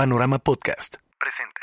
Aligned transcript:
Panorama 0.00 0.38
Podcast 0.38 0.96
presenta. 1.18 1.60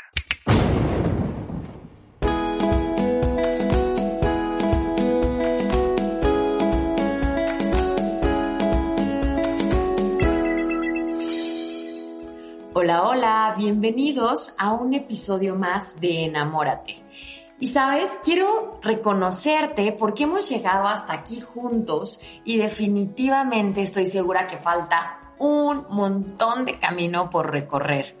Hola, 12.74 13.02
hola, 13.02 13.54
bienvenidos 13.58 14.54
a 14.56 14.70
un 14.70 14.94
episodio 14.94 15.56
más 15.56 16.00
de 16.00 16.26
Enamórate. 16.26 17.02
Y 17.58 17.66
sabes, 17.66 18.20
quiero 18.22 18.78
reconocerte 18.84 19.90
porque 19.90 20.22
hemos 20.22 20.48
llegado 20.48 20.86
hasta 20.86 21.12
aquí 21.12 21.40
juntos 21.40 22.20
y 22.44 22.56
definitivamente 22.56 23.82
estoy 23.82 24.06
segura 24.06 24.46
que 24.46 24.58
falta 24.58 25.27
un 25.38 25.86
montón 25.90 26.64
de 26.64 26.78
camino 26.78 27.30
por 27.30 27.50
recorrer. 27.50 28.16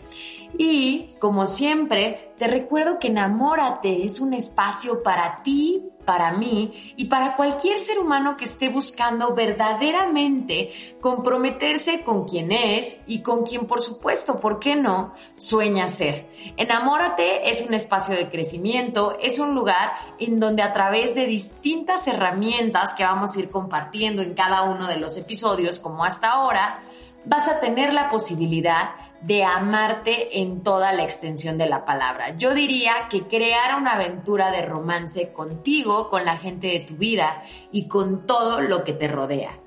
Y 0.56 1.14
como 1.18 1.46
siempre, 1.46 2.32
te 2.38 2.46
recuerdo 2.46 2.98
que 2.98 3.08
Enamórate 3.08 4.04
es 4.04 4.20
un 4.20 4.32
espacio 4.32 5.02
para 5.02 5.42
ti, 5.42 5.82
para 6.08 6.32
mí 6.32 6.94
y 6.96 7.04
para 7.04 7.36
cualquier 7.36 7.78
ser 7.78 7.98
humano 7.98 8.38
que 8.38 8.46
esté 8.46 8.70
buscando 8.70 9.34
verdaderamente 9.34 10.96
comprometerse 11.02 12.02
con 12.02 12.26
quien 12.26 12.50
es 12.50 13.02
y 13.06 13.20
con 13.20 13.44
quien, 13.44 13.66
por 13.66 13.82
supuesto, 13.82 14.40
¿por 14.40 14.58
qué 14.58 14.74
no?, 14.74 15.12
sueña 15.36 15.86
ser. 15.86 16.26
Enamórate 16.56 17.50
es 17.50 17.60
un 17.60 17.74
espacio 17.74 18.16
de 18.16 18.30
crecimiento, 18.30 19.18
es 19.20 19.38
un 19.38 19.54
lugar 19.54 19.92
en 20.18 20.40
donde 20.40 20.62
a 20.62 20.72
través 20.72 21.14
de 21.14 21.26
distintas 21.26 22.06
herramientas 22.06 22.94
que 22.94 23.04
vamos 23.04 23.36
a 23.36 23.40
ir 23.40 23.50
compartiendo 23.50 24.22
en 24.22 24.32
cada 24.32 24.62
uno 24.62 24.86
de 24.86 24.96
los 24.96 25.14
episodios, 25.18 25.78
como 25.78 26.06
hasta 26.06 26.30
ahora, 26.30 26.84
vas 27.28 27.46
a 27.46 27.60
tener 27.60 27.92
la 27.92 28.08
posibilidad 28.08 28.90
de 29.20 29.44
amarte 29.44 30.40
en 30.40 30.62
toda 30.62 30.92
la 30.92 31.02
extensión 31.02 31.58
de 31.58 31.66
la 31.66 31.84
palabra. 31.84 32.36
Yo 32.36 32.54
diría 32.54 32.92
que 33.10 33.26
crear 33.26 33.76
una 33.78 33.94
aventura 33.94 34.50
de 34.50 34.62
romance 34.62 35.32
contigo, 35.32 36.08
con 36.08 36.24
la 36.24 36.36
gente 36.36 36.68
de 36.68 36.80
tu 36.80 36.94
vida 36.94 37.42
y 37.72 37.88
con 37.88 38.26
todo 38.26 38.60
lo 38.60 38.84
que 38.84 38.92
te 38.92 39.08
rodea. 39.08 39.58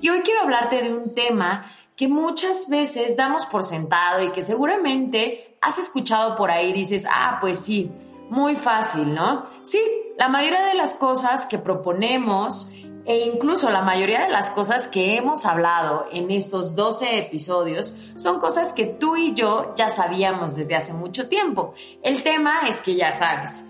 Y 0.00 0.08
hoy 0.08 0.20
quiero 0.20 0.42
hablarte 0.42 0.82
de 0.82 0.94
un 0.94 1.14
tema 1.14 1.64
que 1.96 2.08
muchas 2.08 2.68
veces 2.68 3.16
damos 3.16 3.46
por 3.46 3.64
sentado 3.64 4.24
y 4.24 4.32
que 4.32 4.42
seguramente 4.42 5.56
has 5.60 5.78
escuchado 5.78 6.36
por 6.36 6.50
ahí, 6.50 6.72
dices, 6.72 7.06
ah, 7.10 7.38
pues 7.40 7.58
sí, 7.58 7.90
muy 8.30 8.56
fácil, 8.56 9.12
¿no? 9.12 9.44
Sí, 9.62 9.80
la 10.16 10.28
mayoría 10.28 10.64
de 10.66 10.74
las 10.74 10.94
cosas 10.94 11.46
que 11.46 11.58
proponemos 11.58 12.72
e 13.04 13.18
incluso 13.20 13.70
la 13.70 13.82
mayoría 13.82 14.22
de 14.22 14.28
las 14.28 14.50
cosas 14.50 14.88
que 14.88 15.16
hemos 15.16 15.46
hablado 15.46 16.06
en 16.12 16.30
estos 16.30 16.74
12 16.74 17.18
episodios 17.18 17.96
son 18.16 18.40
cosas 18.40 18.72
que 18.72 18.86
tú 18.86 19.16
y 19.16 19.34
yo 19.34 19.74
ya 19.76 19.88
sabíamos 19.88 20.56
desde 20.56 20.76
hace 20.76 20.92
mucho 20.92 21.28
tiempo. 21.28 21.74
El 22.02 22.22
tema 22.22 22.60
es 22.68 22.82
que 22.82 22.94
ya 22.94 23.12
sabes, 23.12 23.66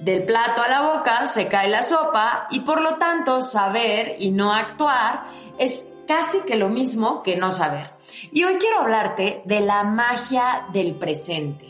del 0.00 0.24
plato 0.24 0.60
a 0.60 0.68
la 0.68 0.82
boca 0.82 1.26
se 1.26 1.48
cae 1.48 1.68
la 1.68 1.82
sopa 1.82 2.48
y 2.50 2.60
por 2.60 2.80
lo 2.80 2.96
tanto 2.96 3.40
saber 3.40 4.16
y 4.18 4.30
no 4.30 4.52
actuar 4.52 5.24
es 5.58 5.94
casi 6.06 6.40
que 6.42 6.56
lo 6.56 6.68
mismo 6.68 7.22
que 7.22 7.36
no 7.36 7.50
saber. 7.50 7.90
Y 8.32 8.44
hoy 8.44 8.56
quiero 8.56 8.80
hablarte 8.80 9.42
de 9.44 9.60
la 9.60 9.84
magia 9.84 10.66
del 10.72 10.96
presente. 10.96 11.68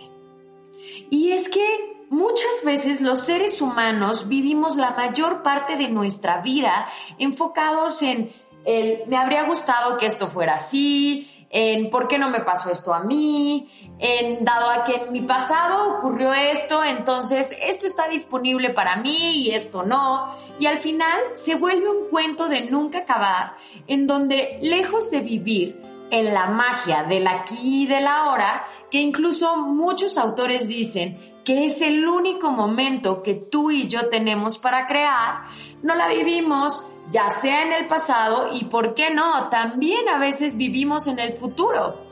Y 1.10 1.31
es 1.32 1.48
que 1.48 1.94
Muchas 2.14 2.64
veces 2.64 3.00
los 3.00 3.22
seres 3.22 3.60
humanos 3.60 4.28
vivimos 4.28 4.76
la 4.76 4.92
mayor 4.92 5.42
parte 5.42 5.75
de 5.75 5.88
nuestra 5.88 6.42
vida 6.42 6.86
enfocados 7.19 8.02
en 8.02 8.32
el 8.64 9.00
me 9.08 9.16
habría 9.16 9.42
gustado 9.42 9.97
que 9.97 10.06
esto 10.06 10.28
fuera 10.28 10.54
así, 10.54 11.28
en 11.50 11.91
por 11.91 12.06
qué 12.06 12.16
no 12.16 12.30
me 12.30 12.38
pasó 12.38 12.70
esto 12.70 12.94
a 12.94 13.00
mí, 13.00 13.69
en 13.98 14.44
dado 14.44 14.70
a 14.70 14.84
que 14.84 14.94
en 14.94 15.12
mi 15.12 15.22
pasado 15.22 15.98
ocurrió 15.98 16.32
esto, 16.32 16.84
entonces 16.84 17.58
esto 17.60 17.84
está 17.84 18.06
disponible 18.06 18.70
para 18.70 18.94
mí 18.94 19.46
y 19.46 19.50
esto 19.50 19.82
no. 19.82 20.28
Y 20.60 20.66
al 20.66 20.78
final 20.78 21.19
se 21.32 21.56
vuelve 21.56 21.91
un 21.91 22.10
cuento 22.10 22.46
de 22.46 22.70
nunca 22.70 22.98
acabar, 22.98 23.56
en 23.88 24.06
donde 24.06 24.60
lejos 24.62 25.10
de 25.10 25.20
vivir 25.20 25.82
en 26.12 26.32
la 26.32 26.46
magia 26.46 27.02
del 27.02 27.26
aquí 27.26 27.82
y 27.82 27.86
del 27.86 28.06
ahora, 28.06 28.69
que 28.88 29.00
incluso 29.00 29.56
muchos 29.56 30.16
autores 30.16 30.69
dicen 30.69 31.33
que 31.44 31.66
es 31.66 31.81
el 31.81 32.06
único 32.06 32.50
momento 32.50 33.22
que 33.22 33.34
tú 33.34 33.71
y 33.71 33.88
yo 33.88 34.09
tenemos 34.09 34.59
para 34.59 34.87
crear, 34.87 35.44
no 35.82 35.94
la 35.94 36.09
vivimos 36.09 36.88
ya 37.10 37.31
sea 37.31 37.62
en 37.62 37.72
el 37.72 37.87
pasado 37.87 38.50
y, 38.53 38.65
¿por 38.65 38.94
qué 38.94 39.10
no? 39.10 39.49
También 39.49 40.09
a 40.09 40.19
veces 40.19 40.56
vivimos 40.56 41.06
en 41.06 41.19
el 41.19 41.32
futuro. 41.32 42.03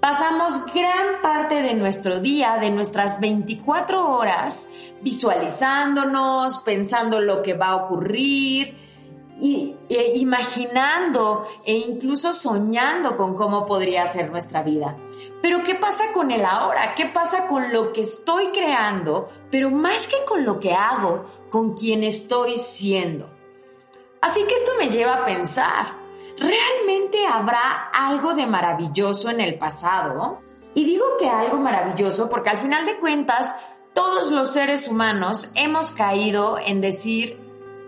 Pasamos 0.00 0.66
gran 0.72 1.20
parte 1.22 1.62
de 1.62 1.74
nuestro 1.74 2.20
día, 2.20 2.58
de 2.58 2.70
nuestras 2.70 3.20
24 3.20 4.10
horas, 4.10 4.70
visualizándonos, 5.02 6.58
pensando 6.58 7.20
lo 7.20 7.42
que 7.42 7.54
va 7.54 7.68
a 7.68 7.76
ocurrir, 7.76 8.85
y, 9.40 9.76
e 9.88 10.18
imaginando 10.18 11.46
e 11.64 11.74
incluso 11.74 12.32
soñando 12.32 13.16
con 13.16 13.34
cómo 13.34 13.66
podría 13.66 14.06
ser 14.06 14.30
nuestra 14.30 14.62
vida. 14.62 14.96
Pero 15.42 15.62
¿qué 15.62 15.74
pasa 15.74 16.12
con 16.12 16.30
el 16.30 16.44
ahora? 16.44 16.94
¿Qué 16.94 17.06
pasa 17.06 17.46
con 17.46 17.72
lo 17.72 17.92
que 17.92 18.02
estoy 18.02 18.48
creando? 18.48 19.28
Pero 19.50 19.70
más 19.70 20.06
que 20.06 20.24
con 20.26 20.44
lo 20.44 20.58
que 20.58 20.72
hago, 20.72 21.26
con 21.50 21.74
quien 21.74 22.02
estoy 22.02 22.58
siendo. 22.58 23.30
Así 24.20 24.42
que 24.44 24.54
esto 24.54 24.72
me 24.78 24.88
lleva 24.88 25.14
a 25.14 25.24
pensar, 25.24 25.94
¿realmente 26.38 27.26
habrá 27.26 27.90
algo 27.94 28.34
de 28.34 28.46
maravilloso 28.46 29.30
en 29.30 29.40
el 29.40 29.56
pasado? 29.56 30.40
Y 30.74 30.84
digo 30.84 31.04
que 31.18 31.28
algo 31.28 31.58
maravilloso 31.58 32.28
porque 32.28 32.50
al 32.50 32.58
final 32.58 32.84
de 32.86 32.98
cuentas, 32.98 33.54
todos 33.92 34.30
los 34.30 34.52
seres 34.52 34.88
humanos 34.88 35.52
hemos 35.54 35.90
caído 35.90 36.58
en 36.58 36.80
decir, 36.80 37.45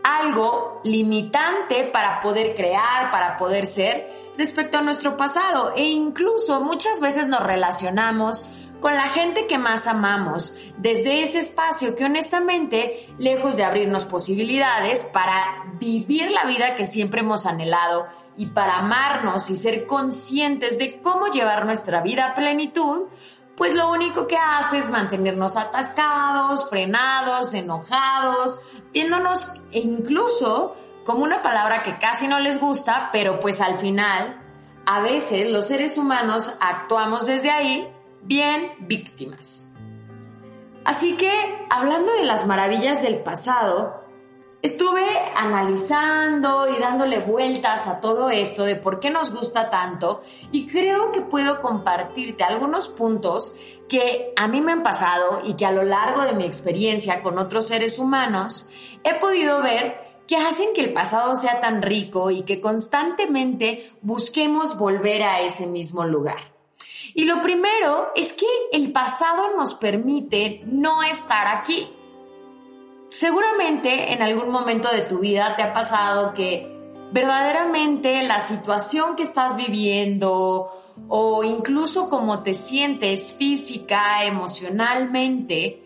algo 0.09 0.81
limitante 0.85 1.85
para 1.85 2.21
poder 2.21 2.55
crear, 2.55 3.11
para 3.11 3.37
poder 3.37 3.67
ser 3.67 4.33
respecto 4.39 4.79
a 4.79 4.83
nuestro 4.83 5.17
pasado. 5.17 5.75
E 5.77 5.85
incluso 5.85 6.61
muchas 6.61 7.01
veces 7.01 7.27
nos 7.27 7.43
relacionamos 7.43 8.47
con 8.81 8.95
la 8.95 9.09
gente 9.09 9.47
que 9.47 9.59
más 9.59 9.87
amamos, 9.89 10.57
desde 10.77 11.23
ese 11.23 11.39
espacio 11.39 11.97
que 11.97 12.05
honestamente, 12.05 13.09
lejos 13.19 13.57
de 13.57 13.65
abrirnos 13.65 14.05
posibilidades 14.05 15.03
para 15.13 15.65
vivir 15.81 16.31
la 16.31 16.45
vida 16.45 16.77
que 16.77 16.87
siempre 16.87 17.21
hemos 17.21 17.45
anhelado 17.45 18.07
y 18.37 18.47
para 18.47 18.79
amarnos 18.79 19.51
y 19.51 19.57
ser 19.57 19.85
conscientes 19.85 20.79
de 20.79 21.01
cómo 21.01 21.27
llevar 21.27 21.67
nuestra 21.67 22.03
vida 22.03 22.27
a 22.27 22.35
plenitud, 22.37 23.09
pues 23.59 23.75
lo 23.75 23.91
único 23.91 24.29
que 24.29 24.37
hace 24.37 24.79
es 24.79 24.89
mantenernos 24.89 25.57
atascados, 25.57 26.71
frenados, 26.71 27.53
enojados, 27.55 28.61
viéndonos 28.93 29.53
e 29.73 29.81
incluso 29.81 30.77
como 31.05 31.25
una 31.25 31.43
palabra 31.43 31.83
que 31.83 31.99
casi 31.99 32.29
no 32.29 32.39
les 32.39 32.61
gusta, 32.61 33.11
pero 33.13 33.41
pues 33.41 33.61
al 33.61 33.75
final, 33.75 34.41
a 34.87 35.01
veces 35.01 35.51
los 35.51 35.67
seres 35.67 35.99
humanos 35.99 36.57
actuamos 36.61 37.27
desde 37.27 37.51
ahí 37.51 37.93
bien 38.23 38.75
víctimas. 38.79 39.73
Así 40.85 41.17
que, 41.17 41.31
hablando 41.69 42.13
de 42.13 42.25
las 42.25 42.47
maravillas 42.47 43.03
del 43.03 43.17
pasado, 43.25 43.98
Estuve 44.61 45.07
analizando 45.37 46.69
y 46.69 46.81
dándole 46.81 47.21
vueltas 47.21 47.87
a 47.87 48.01
todo 48.01 48.29
esto 48.29 48.65
de 48.65 48.75
por 48.75 48.99
qué 48.99 49.09
nos 49.09 49.33
gusta 49.33 49.71
tanto 49.71 50.23
y 50.51 50.67
creo 50.67 51.13
que 51.13 51.21
puedo 51.21 51.63
compartirte 51.63 52.43
algunos 52.43 52.89
puntos 52.89 53.55
que 53.89 54.33
a 54.37 54.49
mí 54.49 54.61
me 54.61 54.73
han 54.73 54.83
pasado 54.83 55.43
y 55.45 55.55
que 55.55 55.65
a 55.65 55.71
lo 55.71 55.85
largo 55.85 56.23
de 56.23 56.33
mi 56.33 56.45
experiencia 56.45 57.23
con 57.23 57.39
otros 57.39 57.69
seres 57.69 58.01
humanos 58.01 58.69
he 59.05 59.15
podido 59.15 59.63
ver 59.63 60.09
que 60.27 60.37
hacen 60.37 60.75
que 60.75 60.83
el 60.83 60.93
pasado 60.93 61.37
sea 61.37 61.61
tan 61.61 61.81
rico 61.81 62.33
y 62.33 62.43
que 62.43 62.61
constantemente 62.61 63.93
busquemos 64.03 64.77
volver 64.77 65.23
a 65.23 65.41
ese 65.41 65.69
mismo 65.69 66.05
lugar. 66.05 66.53
Y 67.15 67.25
lo 67.25 67.41
primero 67.43 68.11
es 68.15 68.33
que 68.33 68.47
el 68.73 68.93
pasado 68.93 69.57
nos 69.57 69.75
permite 69.75 70.63
no 70.67 71.03
estar 71.03 71.47
aquí. 71.47 71.89
Seguramente 73.11 74.13
en 74.13 74.23
algún 74.23 74.51
momento 74.51 74.91
de 74.91 75.03
tu 75.03 75.19
vida 75.19 75.57
te 75.57 75.63
ha 75.63 75.73
pasado 75.73 76.35
que 76.35 76.79
verdaderamente 77.13 78.23
la 78.23 78.41
situación 78.41 79.17
que 79.17 79.23
estás 79.23 79.57
viviendo 79.57 80.69
o 81.09 81.45
incluso 81.45 82.11
cómo 82.11 82.43
te 82.43 82.53
sientes 82.53 83.33
física, 83.33 84.25
emocionalmente, 84.25 85.83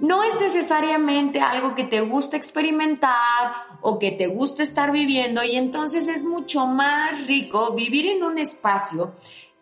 no 0.00 0.22
es 0.22 0.38
necesariamente 0.40 1.40
algo 1.40 1.74
que 1.74 1.84
te 1.84 2.00
guste 2.00 2.36
experimentar 2.36 3.52
o 3.80 3.98
que 3.98 4.10
te 4.10 4.26
guste 4.26 4.62
estar 4.62 4.92
viviendo 4.92 5.42
y 5.42 5.56
entonces 5.56 6.08
es 6.08 6.24
mucho 6.24 6.66
más 6.66 7.26
rico 7.26 7.74
vivir 7.74 8.06
en 8.08 8.22
un 8.22 8.38
espacio 8.38 9.14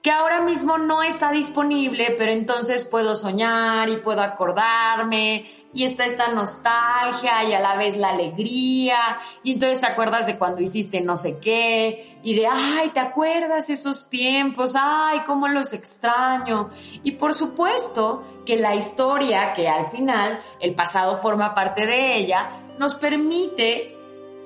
que 0.02 0.10
ahora 0.10 0.40
mismo 0.40 0.78
no 0.78 1.04
está 1.04 1.30
disponible, 1.30 2.16
pero 2.18 2.32
entonces 2.32 2.82
puedo 2.82 3.14
soñar 3.14 3.88
y 3.88 3.98
puedo 3.98 4.20
acordarme 4.20 5.46
y 5.72 5.84
está 5.84 6.04
esta 6.04 6.32
nostalgia 6.32 7.44
y 7.44 7.52
a 7.52 7.60
la 7.60 7.76
vez 7.76 7.96
la 7.96 8.10
alegría 8.10 9.18
y 9.44 9.52
entonces 9.52 9.80
te 9.80 9.86
acuerdas 9.86 10.26
de 10.26 10.38
cuando 10.38 10.60
hiciste 10.60 11.00
no 11.00 11.16
sé 11.16 11.38
qué 11.38 12.18
y 12.24 12.34
de, 12.34 12.48
ay, 12.48 12.88
te 12.88 12.98
acuerdas 12.98 13.70
esos 13.70 14.10
tiempos, 14.10 14.74
ay, 14.74 15.20
cómo 15.24 15.46
los 15.46 15.72
extraño. 15.72 16.70
Y 17.04 17.12
por 17.12 17.32
supuesto 17.32 18.24
que 18.44 18.56
la 18.56 18.74
historia, 18.74 19.52
que 19.52 19.68
al 19.68 19.86
final 19.86 20.40
el 20.58 20.74
pasado 20.74 21.16
forma 21.16 21.54
parte 21.54 21.86
de 21.86 22.16
ella, 22.16 22.50
nos 22.76 22.96
permite 22.96 23.96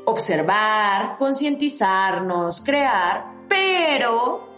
observar, 0.04 1.16
concientizarnos, 1.16 2.60
crear, 2.60 3.24
pero 3.48 4.55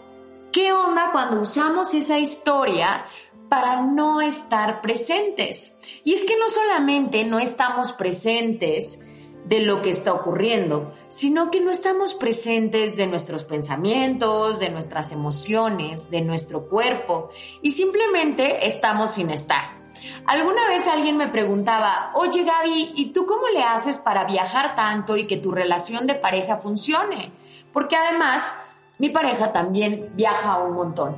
¿Qué 0.51 0.73
onda 0.73 1.09
cuando 1.11 1.41
usamos 1.41 1.93
esa 1.93 2.17
historia 2.17 3.05
para 3.49 3.81
no 3.83 4.19
estar 4.19 4.81
presentes? 4.81 5.79
Y 6.03 6.13
es 6.13 6.23
que 6.23 6.37
no 6.39 6.49
solamente 6.49 7.23
no 7.23 7.37
estamos 7.37 7.91
presentes 7.91 9.05
de 9.45 9.59
lo 9.61 9.83
que 9.83 9.91
está 9.91 10.11
ocurriendo, 10.11 10.91
sino 11.09 11.51
que 11.51 11.61
no 11.61 11.69
estamos 11.69 12.15
presentes 12.15 12.95
de 12.95 13.05
nuestros 13.05 13.45
pensamientos, 13.45 14.59
de 14.59 14.71
nuestras 14.71 15.11
emociones, 15.11 16.09
de 16.09 16.21
nuestro 16.21 16.67
cuerpo, 16.67 17.29
y 17.61 17.71
simplemente 17.71 18.65
estamos 18.65 19.11
sin 19.11 19.29
estar. 19.29 19.77
Alguna 20.25 20.67
vez 20.67 20.87
alguien 20.87 21.17
me 21.17 21.27
preguntaba, 21.27 22.11
oye 22.15 22.43
Gaby, 22.43 22.93
¿y 22.95 23.07
tú 23.07 23.27
cómo 23.27 23.47
le 23.49 23.61
haces 23.61 23.99
para 23.99 24.25
viajar 24.25 24.75
tanto 24.75 25.15
y 25.15 25.27
que 25.27 25.37
tu 25.37 25.51
relación 25.51 26.07
de 26.07 26.15
pareja 26.15 26.57
funcione? 26.57 27.31
Porque 27.71 27.95
además 27.95 28.53
mi 28.99 29.09
pareja 29.09 29.51
también 29.51 30.11
viaja 30.15 30.59
un 30.59 30.73
montón. 30.73 31.15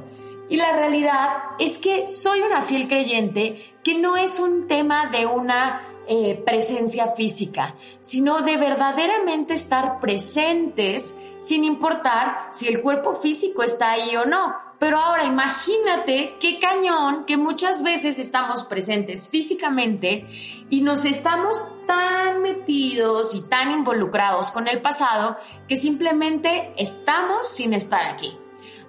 Y 0.50 0.58
la 0.58 0.72
realidad 0.74 1.30
es 1.60 1.78
que 1.78 2.08
soy 2.08 2.42
una 2.42 2.62
fiel 2.62 2.88
creyente 2.88 3.76
que 3.84 4.00
no 4.00 4.18
es 4.18 4.40
un 4.40 4.68
tema 4.68 5.08
de 5.08 5.26
una 5.26 5.82
eh, 6.08 6.42
presencia 6.46 7.08
física, 7.08 7.74
sino 8.00 8.42
de 8.42 8.58
verdaderamente 8.58 9.54
estar 9.54 10.00
presentes 10.00 11.16
sin 11.38 11.64
importar 11.64 12.50
si 12.52 12.68
el 12.68 12.82
cuerpo 12.82 13.16
físico 13.16 13.64
está 13.64 13.92
ahí 13.92 14.16
o 14.16 14.26
no. 14.26 14.71
Pero 14.82 14.98
ahora 14.98 15.26
imagínate 15.26 16.38
qué 16.40 16.58
cañón 16.58 17.26
que 17.26 17.38
muchas 17.38 17.84
veces 17.84 18.18
estamos 18.18 18.64
presentes 18.64 19.30
físicamente 19.30 20.26
y 20.72 20.82
nos 20.82 21.06
estamos 21.06 21.72
tan 21.86 22.42
metidos 22.42 23.36
y 23.36 23.42
tan 23.42 23.72
involucrados 23.74 24.50
con 24.50 24.68
el 24.68 24.82
pasado 24.82 25.38
que 25.68 25.76
simplemente 25.76 26.74
estamos 26.78 27.48
sin 27.48 27.76
estar 27.76 28.08
aquí. 28.08 28.36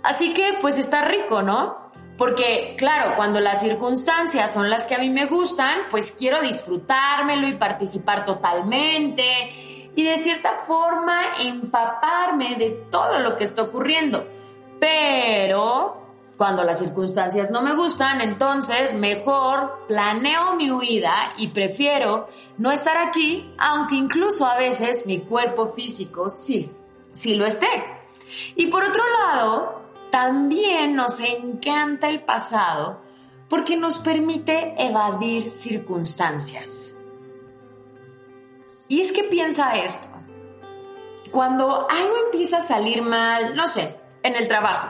Así 0.03 0.33
que 0.33 0.57
pues 0.63 0.79
está 0.79 1.05
rico, 1.05 1.43
¿no? 1.43 1.91
Porque 2.17 2.75
claro, 2.79 3.13
cuando 3.17 3.41
las 3.41 3.61
circunstancias 3.61 4.51
son 4.51 4.71
las 4.71 4.87
que 4.87 4.95
a 4.95 4.99
mí 4.99 5.11
me 5.11 5.27
gustan, 5.27 5.79
pues 5.91 6.13
quiero 6.19 6.41
disfrutármelo 6.41 7.49
y 7.49 7.59
participar 7.59 8.25
totalmente 8.25 9.25
y 9.95 10.05
de 10.05 10.17
cierta 10.17 10.57
forma 10.57 11.37
empaparme 11.41 12.55
de 12.57 12.71
todo 12.91 13.19
lo 13.19 13.37
que 13.37 13.45
está 13.45 13.61
ocurriendo. 13.61 14.32
Pero 14.83 15.97
cuando 16.37 16.65
las 16.65 16.81
circunstancias 16.81 17.53
no 17.53 17.63
me 17.63 17.73
gustan, 17.77 18.21
entonces 18.21 18.95
mejor 18.95 19.87
planeo 19.87 20.57
mi 20.57 20.73
huida 20.73 21.35
y 21.37 21.49
prefiero 21.49 22.29
no 22.59 22.73
estar 22.73 22.97
aquí, 22.97 23.55
aunque 23.59 23.95
incluso 23.95 24.45
a 24.45 24.57
veces 24.57 25.07
mi 25.07 25.21
cuerpo 25.21 25.69
físico 25.69 26.31
sí, 26.31 26.69
sí 27.13 27.37
lo 27.37 27.47
esté. 27.47 27.69
Y 28.57 28.67
por 28.67 28.83
otro 28.83 29.05
lado, 29.21 29.83
también 30.11 30.97
nos 30.97 31.21
encanta 31.21 32.11
el 32.11 32.25
pasado 32.25 33.03
porque 33.49 33.77
nos 33.77 33.99
permite 33.99 34.75
evadir 34.79 35.49
circunstancias. 35.49 36.97
Y 38.89 39.01
es 39.01 39.13
que 39.13 39.23
piensa 39.23 39.77
esto. 39.77 40.09
Cuando 41.31 41.87
algo 41.89 42.17
empieza 42.25 42.59
a 42.59 42.63
salir 42.63 43.01
mal, 43.03 43.55
no 43.55 43.69
sé, 43.69 44.02
en 44.23 44.37
el 44.37 44.49
trabajo. 44.49 44.89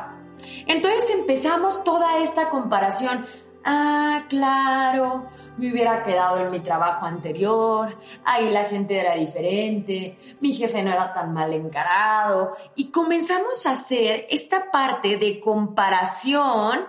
Entonces 0.66 1.10
empezamos 1.10 1.84
toda 1.84 2.18
esta 2.18 2.48
comparación. 2.48 3.26
Ah, 3.64 4.24
claro, 4.28 5.28
me 5.56 5.70
hubiera 5.70 6.02
quedado 6.02 6.38
en 6.38 6.50
mi 6.50 6.60
trabajo 6.60 7.06
anterior, 7.06 7.96
ahí 8.24 8.50
la 8.50 8.64
gente 8.64 8.98
era 8.98 9.14
diferente, 9.14 10.36
mi 10.40 10.52
jefe 10.52 10.82
no 10.82 10.92
era 10.92 11.12
tan 11.12 11.32
mal 11.32 11.52
encarado, 11.52 12.56
y 12.74 12.90
comenzamos 12.90 13.66
a 13.66 13.72
hacer 13.72 14.26
esta 14.30 14.70
parte 14.70 15.18
de 15.18 15.38
comparación 15.40 16.86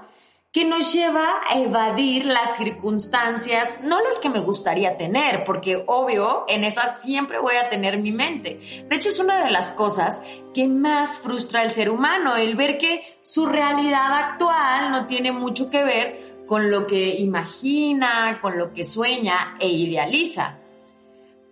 que 0.53 0.65
nos 0.65 0.93
lleva 0.93 1.41
a 1.49 1.57
evadir 1.57 2.27
las 2.27 2.57
circunstancias, 2.57 3.81
no 3.81 3.99
las 4.01 4.19
que 4.19 4.29
me 4.29 4.39
gustaría 4.39 4.97
tener, 4.97 5.43
porque 5.45 5.83
obvio, 5.87 6.45
en 6.47 6.63
esas 6.63 7.01
siempre 7.01 7.39
voy 7.39 7.55
a 7.55 7.69
tener 7.69 7.97
mi 7.97 8.11
mente. 8.11 8.59
De 8.87 8.95
hecho, 8.95 9.09
es 9.09 9.17
una 9.17 9.43
de 9.43 9.49
las 9.49 9.71
cosas 9.71 10.21
que 10.53 10.67
más 10.67 11.17
frustra 11.17 11.61
al 11.61 11.71
ser 11.71 11.89
humano, 11.89 12.35
el 12.35 12.55
ver 12.55 12.77
que 12.77 13.17
su 13.23 13.47
realidad 13.47 14.13
actual 14.13 14.91
no 14.91 15.07
tiene 15.07 15.31
mucho 15.31 15.71
que 15.71 15.83
ver 15.83 16.45
con 16.45 16.69
lo 16.69 16.85
que 16.85 17.15
imagina, 17.15 18.37
con 18.39 18.55
lo 18.55 18.73
que 18.73 18.85
sueña 18.85 19.57
e 19.59 19.69
idealiza. 19.69 20.59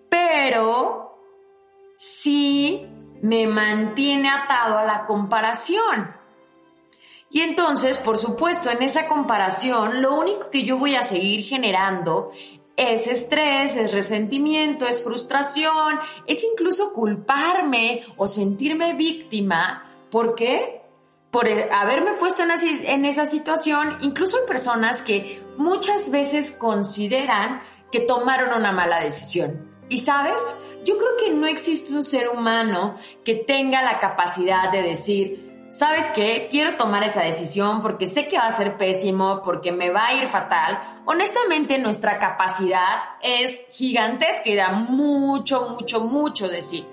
Pero 0.09 1.18
sí 1.95 2.86
me 3.24 3.48
mantiene 3.48 4.30
atado 4.30 4.77
a 4.77 4.86
la 4.86 5.07
comparación 5.07 6.20
y 7.31 7.41
entonces, 7.41 7.97
por 7.97 8.17
supuesto, 8.17 8.69
en 8.69 8.83
esa 8.83 9.07
comparación, 9.07 10.01
lo 10.01 10.19
único 10.19 10.49
que 10.49 10.63
yo 10.63 10.77
voy 10.77 10.95
a 10.95 11.03
seguir 11.03 11.43
generando 11.43 12.31
es 12.75 13.07
estrés, 13.07 13.77
es 13.77 13.93
resentimiento, 13.93 14.85
es 14.85 15.01
frustración, 15.01 15.99
es 16.27 16.43
incluso 16.43 16.91
culparme 16.91 18.03
o 18.17 18.27
sentirme 18.27 18.95
víctima. 18.95 19.89
¿Por 20.09 20.35
qué? 20.35 20.81
Por 21.31 21.47
haberme 21.71 22.13
puesto 22.13 22.43
en 22.43 23.05
esa 23.05 23.25
situación, 23.25 23.97
incluso 24.01 24.37
hay 24.37 24.45
personas 24.45 25.01
que 25.01 25.41
muchas 25.55 26.11
veces 26.11 26.51
consideran 26.51 27.61
que 27.93 28.01
tomaron 28.01 28.57
una 28.57 28.73
mala 28.73 29.00
decisión. 29.00 29.69
¿Y 29.88 30.00
sabes? 30.00 30.57
Yo 30.83 30.97
creo 30.97 31.15
que 31.17 31.29
no 31.29 31.47
existe 31.47 31.93
un 31.93 32.03
ser 32.03 32.27
humano 32.27 32.97
que 33.23 33.35
tenga 33.35 33.81
la 33.81 34.00
capacidad 34.00 34.69
de 34.71 34.81
decir, 34.81 35.50
¿sabes 35.71 36.11
qué? 36.13 36.49
Quiero 36.51 36.75
tomar 36.75 37.03
esa 37.03 37.23
decisión 37.23 37.81
porque 37.81 38.05
sé 38.05 38.27
que 38.27 38.37
va 38.37 38.45
a 38.45 38.51
ser 38.51 38.77
pésimo, 38.77 39.41
porque 39.41 39.71
me 39.71 39.89
va 39.89 40.07
a 40.07 40.13
ir 40.13 40.27
fatal. 40.27 41.01
Honestamente, 41.05 41.79
nuestra 41.79 42.19
capacidad 42.19 42.99
es 43.23 43.63
gigantesca 43.69 44.49
y 44.49 44.55
da 44.55 44.71
mucho, 44.73 45.69
mucho, 45.69 46.01
mucho 46.01 46.47
de 46.49 46.61
sí. 46.61 46.85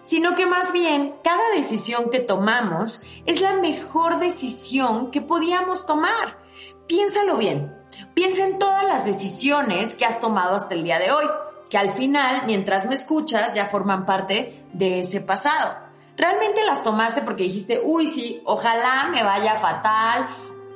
Sino 0.00 0.34
que 0.34 0.46
más 0.46 0.72
bien, 0.72 1.14
cada 1.22 1.50
decisión 1.54 2.10
que 2.10 2.20
tomamos 2.20 3.02
es 3.26 3.40
la 3.40 3.54
mejor 3.54 4.18
decisión 4.18 5.10
que 5.10 5.20
podíamos 5.20 5.86
tomar. 5.86 6.38
Piénsalo 6.86 7.36
bien. 7.36 7.74
Piensa 8.14 8.44
en 8.44 8.58
todas 8.58 8.84
las 8.84 9.06
decisiones 9.06 9.96
que 9.96 10.04
has 10.04 10.20
tomado 10.20 10.56
hasta 10.56 10.74
el 10.74 10.82
día 10.82 10.98
de 10.98 11.12
hoy, 11.12 11.24
que 11.70 11.78
al 11.78 11.92
final, 11.92 12.42
mientras 12.46 12.86
me 12.86 12.94
escuchas, 12.94 13.54
ya 13.54 13.66
forman 13.66 14.04
parte 14.04 14.66
de 14.72 15.00
ese 15.00 15.20
pasado. 15.20 15.83
¿Realmente 16.16 16.64
las 16.64 16.82
tomaste 16.82 17.22
porque 17.22 17.44
dijiste, 17.44 17.80
uy, 17.82 18.06
sí, 18.06 18.40
ojalá 18.44 19.08
me 19.10 19.22
vaya 19.22 19.56
fatal, 19.56 20.28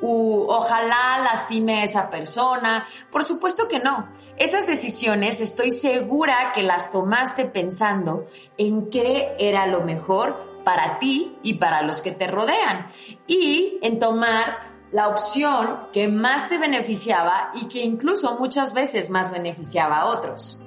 ojalá 0.02 1.18
lastime 1.22 1.80
a 1.80 1.84
esa 1.84 2.10
persona? 2.10 2.86
Por 3.10 3.24
supuesto 3.24 3.68
que 3.68 3.78
no. 3.78 4.08
Esas 4.36 4.66
decisiones 4.66 5.40
estoy 5.40 5.70
segura 5.70 6.52
que 6.54 6.62
las 6.62 6.90
tomaste 6.90 7.44
pensando 7.44 8.26
en 8.56 8.90
qué 8.90 9.34
era 9.38 9.66
lo 9.66 9.82
mejor 9.82 10.62
para 10.64 10.98
ti 10.98 11.38
y 11.42 11.54
para 11.54 11.82
los 11.82 12.00
que 12.00 12.10
te 12.12 12.26
rodean. 12.26 12.88
Y 13.26 13.78
en 13.82 13.98
tomar 13.98 14.68
la 14.90 15.08
opción 15.08 15.88
que 15.92 16.08
más 16.08 16.48
te 16.48 16.58
beneficiaba 16.58 17.52
y 17.54 17.66
que 17.68 17.82
incluso 17.82 18.38
muchas 18.38 18.74
veces 18.74 19.10
más 19.10 19.30
beneficiaba 19.30 19.98
a 19.98 20.06
otros. 20.06 20.64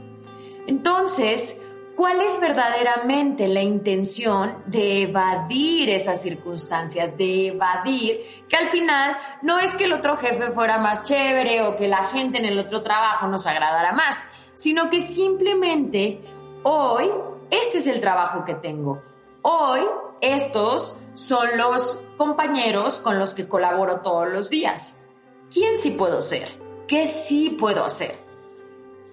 Entonces, 0.68 1.62
¿Cuál 2.02 2.20
es 2.24 2.40
verdaderamente 2.40 3.48
la 3.48 3.62
intención 3.62 4.64
de 4.66 5.04
evadir 5.04 5.88
esas 5.92 6.20
circunstancias, 6.20 7.16
de 7.16 7.50
evadir 7.50 8.44
que 8.50 8.56
al 8.56 8.70
final 8.70 9.16
no 9.44 9.60
es 9.60 9.76
que 9.76 9.84
el 9.84 9.94
otro 9.94 10.18
jefe 10.18 10.50
fuera 10.50 10.80
más 10.80 11.04
chévere 11.04 11.62
o 11.62 11.76
que 11.76 11.88
la 11.88 12.04
gente 12.06 12.40
en 12.40 12.46
el 12.46 12.58
otro 12.58 12.82
trabajo 12.82 13.28
nos 13.28 13.46
agradara 13.46 13.92
más, 13.92 14.26
sino 14.56 14.90
que 14.90 15.00
simplemente 15.00 16.24
hoy 16.64 17.08
este 17.52 17.78
es 17.78 17.86
el 17.86 18.02
trabajo 18.02 18.46
que 18.46 18.56
tengo. 18.56 19.04
Hoy 19.44 19.82
estos 20.22 21.00
son 21.14 21.56
los 21.56 22.02
compañeros 22.18 22.98
con 22.98 23.20
los 23.20 23.36
que 23.36 23.48
colaboro 23.48 24.02
todos 24.02 24.28
los 24.28 24.50
días. 24.50 25.02
¿Quién 25.54 25.78
sí 25.78 25.92
puedo 25.92 26.24
ser? 26.24 26.48
¿Qué 26.88 27.06
sí 27.06 27.52
puedo 27.60 27.86
hacer? 27.86 28.18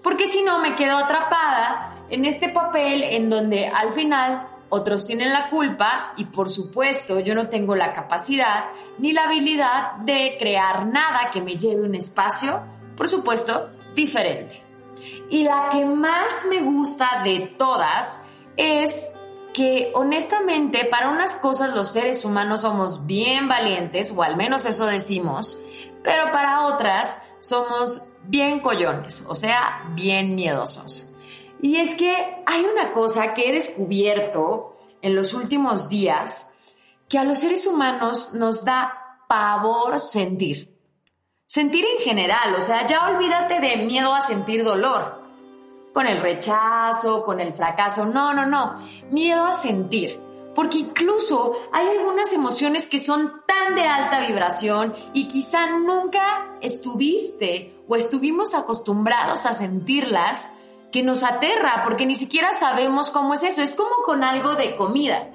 Porque 0.02 0.26
si 0.26 0.42
no 0.42 0.60
me 0.60 0.74
quedo 0.74 0.96
atrapada 0.96 1.96
en 2.10 2.24
este 2.24 2.48
papel 2.48 3.02
en 3.02 3.30
donde 3.30 3.66
al 3.68 3.92
final 3.92 4.48
otros 4.70 5.06
tienen 5.06 5.32
la 5.32 5.48
culpa 5.48 6.12
y 6.16 6.26
por 6.26 6.48
supuesto 6.48 7.20
yo 7.20 7.34
no 7.34 7.48
tengo 7.48 7.74
la 7.74 7.92
capacidad 7.92 8.66
ni 8.98 9.12
la 9.12 9.24
habilidad 9.24 9.92
de 9.98 10.36
crear 10.38 10.86
nada 10.86 11.30
que 11.32 11.40
me 11.40 11.56
lleve 11.56 11.82
un 11.82 11.94
espacio, 11.94 12.62
por 12.96 13.08
supuesto, 13.08 13.70
diferente. 13.94 14.62
Y 15.30 15.44
la 15.44 15.68
que 15.70 15.84
más 15.84 16.46
me 16.48 16.60
gusta 16.60 17.22
de 17.24 17.54
todas 17.56 18.22
es 18.56 19.14
que 19.54 19.90
honestamente 19.94 20.84
para 20.84 21.10
unas 21.10 21.34
cosas 21.36 21.74
los 21.74 21.88
seres 21.88 22.24
humanos 22.24 22.62
somos 22.62 23.06
bien 23.06 23.48
valientes, 23.48 24.12
o 24.14 24.22
al 24.22 24.36
menos 24.36 24.66
eso 24.66 24.86
decimos, 24.86 25.58
pero 26.02 26.30
para 26.30 26.66
otras 26.66 27.18
somos 27.38 28.08
bien 28.24 28.60
collones, 28.60 29.24
o 29.26 29.34
sea, 29.34 29.84
bien 29.94 30.34
miedosos. 30.34 31.07
Y 31.60 31.76
es 31.76 31.94
que 31.96 32.42
hay 32.46 32.64
una 32.64 32.92
cosa 32.92 33.34
que 33.34 33.48
he 33.48 33.52
descubierto 33.52 34.74
en 35.02 35.14
los 35.14 35.34
últimos 35.34 35.88
días 35.88 36.52
que 37.08 37.18
a 37.18 37.24
los 37.24 37.38
seres 37.38 37.66
humanos 37.66 38.34
nos 38.34 38.64
da 38.64 39.24
pavor 39.28 40.00
sentir. 40.00 40.76
Sentir 41.46 41.84
en 41.84 42.04
general, 42.04 42.54
o 42.56 42.60
sea, 42.60 42.86
ya 42.86 43.08
olvídate 43.08 43.60
de 43.60 43.78
miedo 43.78 44.14
a 44.14 44.20
sentir 44.20 44.64
dolor, 44.64 45.22
con 45.94 46.06
el 46.06 46.18
rechazo, 46.18 47.24
con 47.24 47.40
el 47.40 47.54
fracaso, 47.54 48.04
no, 48.04 48.34
no, 48.34 48.44
no, 48.44 48.74
miedo 49.10 49.46
a 49.46 49.54
sentir. 49.54 50.20
Porque 50.54 50.78
incluso 50.78 51.54
hay 51.72 51.86
algunas 51.88 52.32
emociones 52.32 52.86
que 52.86 52.98
son 52.98 53.42
tan 53.46 53.74
de 53.74 53.82
alta 53.82 54.26
vibración 54.26 54.94
y 55.14 55.28
quizá 55.28 55.78
nunca 55.78 56.56
estuviste 56.60 57.82
o 57.88 57.96
estuvimos 57.96 58.54
acostumbrados 58.54 59.46
a 59.46 59.54
sentirlas 59.54 60.57
que 60.90 61.02
nos 61.02 61.22
aterra 61.22 61.82
porque 61.84 62.06
ni 62.06 62.14
siquiera 62.14 62.52
sabemos 62.52 63.10
cómo 63.10 63.34
es 63.34 63.42
eso. 63.42 63.62
Es 63.62 63.74
como 63.74 64.02
con 64.04 64.24
algo 64.24 64.54
de 64.54 64.76
comida. 64.76 65.30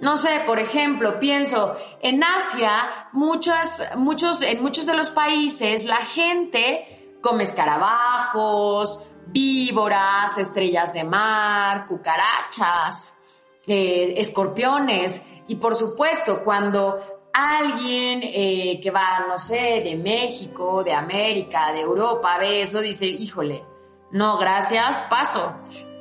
No 0.00 0.16
sé, 0.18 0.42
por 0.46 0.58
ejemplo, 0.58 1.18
pienso, 1.18 1.74
en 2.02 2.22
Asia, 2.22 3.08
muchos, 3.12 3.80
en 4.42 4.62
muchos 4.62 4.86
de 4.86 4.94
los 4.94 5.08
países, 5.08 5.86
la 5.86 5.96
gente 5.96 7.16
come 7.22 7.44
escarabajos, 7.44 9.04
víboras, 9.28 10.36
estrellas 10.36 10.92
de 10.92 11.04
mar, 11.04 11.86
cucarachas, 11.86 13.20
eh, 13.66 14.14
escorpiones. 14.18 15.26
Y 15.48 15.56
por 15.56 15.74
supuesto, 15.74 16.44
cuando 16.44 17.00
alguien 17.32 18.20
eh, 18.22 18.78
que 18.82 18.90
va, 18.90 19.24
no 19.26 19.38
sé, 19.38 19.80
de 19.82 19.96
México, 19.96 20.84
de 20.84 20.92
América, 20.92 21.72
de 21.72 21.80
Europa, 21.80 22.36
ve 22.38 22.62
eso, 22.62 22.80
dice, 22.80 23.06
híjole, 23.06 23.64
no, 24.10 24.38
gracias, 24.38 25.00
paso. 25.10 25.54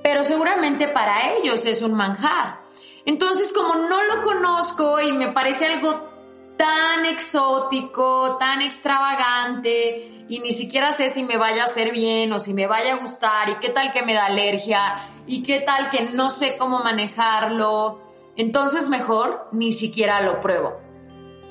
Pero 0.03 0.24
seguramente 0.24 0.88
para 0.88 1.33
ellos 1.33 1.65
es 1.65 1.81
un 1.81 1.93
manjar. 1.93 2.62
Entonces, 3.05 3.53
como 3.53 3.75
no 3.75 4.03
lo 4.03 4.24
conozco 4.24 5.00
y 5.00 5.12
me 5.12 5.29
parece 5.29 5.65
algo 5.65 6.15
tan 6.57 7.05
exótico, 7.05 8.38
tan 8.38 8.62
extravagante, 8.62 10.25
y 10.27 10.39
ni 10.39 10.51
siquiera 10.51 10.91
sé 10.91 11.09
si 11.09 11.24
me 11.24 11.38
vaya 11.38 11.63
a 11.63 11.65
hacer 11.65 11.91
bien 11.91 12.31
o 12.33 12.39
si 12.39 12.53
me 12.53 12.67
vaya 12.67 12.93
a 12.93 12.97
gustar, 12.97 13.50
y 13.50 13.55
qué 13.55 13.69
tal 13.69 13.91
que 13.91 14.03
me 14.03 14.13
da 14.13 14.25
alergia, 14.25 14.95
y 15.27 15.43
qué 15.43 15.59
tal 15.62 15.89
que 15.89 16.09
no 16.13 16.29
sé 16.29 16.57
cómo 16.57 16.79
manejarlo, 16.79 18.01
entonces 18.38 18.89
mejor 18.89 19.47
ni 19.51 19.71
siquiera 19.71 20.21
lo 20.21 20.41
pruebo. 20.41 20.79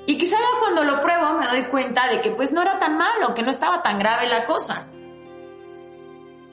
Y 0.06 0.18
quizá 0.18 0.36
cuando 0.60 0.84
lo 0.84 1.00
pruebo 1.00 1.38
me 1.38 1.46
doy 1.46 1.64
cuenta 1.64 2.08
de 2.08 2.20
que 2.20 2.30
pues 2.30 2.52
no 2.52 2.62
era 2.62 2.78
tan 2.78 2.96
malo, 2.98 3.34
que 3.34 3.42
no 3.42 3.50
estaba 3.50 3.82
tan 3.82 3.98
grave 3.98 4.28
la 4.28 4.44
cosa. 4.44 4.88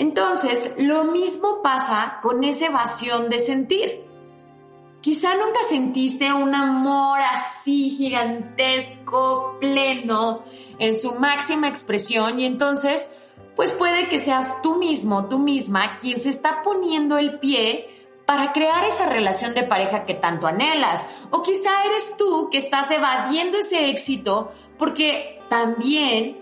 Entonces, 0.01 0.77
lo 0.79 1.03
mismo 1.03 1.61
pasa 1.61 2.17
con 2.23 2.43
esa 2.43 2.65
evasión 2.65 3.29
de 3.29 3.37
sentir. 3.37 4.03
Quizá 4.99 5.35
nunca 5.35 5.61
sentiste 5.61 6.33
un 6.33 6.55
amor 6.55 7.19
así 7.21 7.91
gigantesco, 7.91 9.59
pleno, 9.61 10.43
en 10.79 10.95
su 10.95 11.13
máxima 11.19 11.67
expresión 11.67 12.39
y 12.39 12.47
entonces, 12.47 13.11
pues 13.55 13.73
puede 13.73 14.09
que 14.09 14.17
seas 14.17 14.63
tú 14.63 14.79
mismo, 14.79 15.27
tú 15.29 15.37
misma, 15.37 15.99
quien 15.99 16.17
se 16.17 16.29
está 16.29 16.63
poniendo 16.63 17.19
el 17.19 17.37
pie 17.37 17.87
para 18.25 18.53
crear 18.53 18.83
esa 18.85 19.07
relación 19.07 19.53
de 19.53 19.61
pareja 19.61 20.05
que 20.05 20.15
tanto 20.15 20.47
anhelas. 20.47 21.07
O 21.29 21.43
quizá 21.43 21.85
eres 21.85 22.17
tú 22.17 22.49
que 22.49 22.57
estás 22.57 22.89
evadiendo 22.89 23.59
ese 23.59 23.91
éxito 23.91 24.49
porque 24.79 25.39
también 25.47 26.40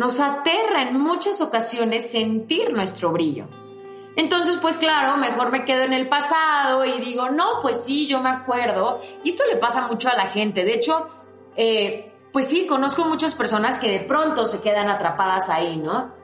nos 0.00 0.18
aterra 0.18 0.80
en 0.80 0.98
muchas 0.98 1.42
ocasiones 1.42 2.10
sentir 2.10 2.72
nuestro 2.72 3.12
brillo. 3.12 3.48
Entonces, 4.16 4.56
pues 4.56 4.78
claro, 4.78 5.18
mejor 5.18 5.52
me 5.52 5.66
quedo 5.66 5.82
en 5.82 5.92
el 5.92 6.08
pasado 6.08 6.86
y 6.86 6.98
digo, 7.00 7.28
no, 7.28 7.60
pues 7.60 7.84
sí, 7.84 8.06
yo 8.06 8.18
me 8.22 8.30
acuerdo. 8.30 8.98
Y 9.22 9.28
esto 9.28 9.42
le 9.52 9.58
pasa 9.58 9.88
mucho 9.88 10.08
a 10.08 10.14
la 10.14 10.24
gente. 10.24 10.64
De 10.64 10.72
hecho, 10.72 11.06
eh, 11.54 12.14
pues 12.32 12.46
sí, 12.46 12.66
conozco 12.66 13.04
muchas 13.04 13.34
personas 13.34 13.78
que 13.78 13.90
de 13.90 14.00
pronto 14.00 14.46
se 14.46 14.62
quedan 14.62 14.88
atrapadas 14.88 15.50
ahí, 15.50 15.76
¿no? 15.76 16.14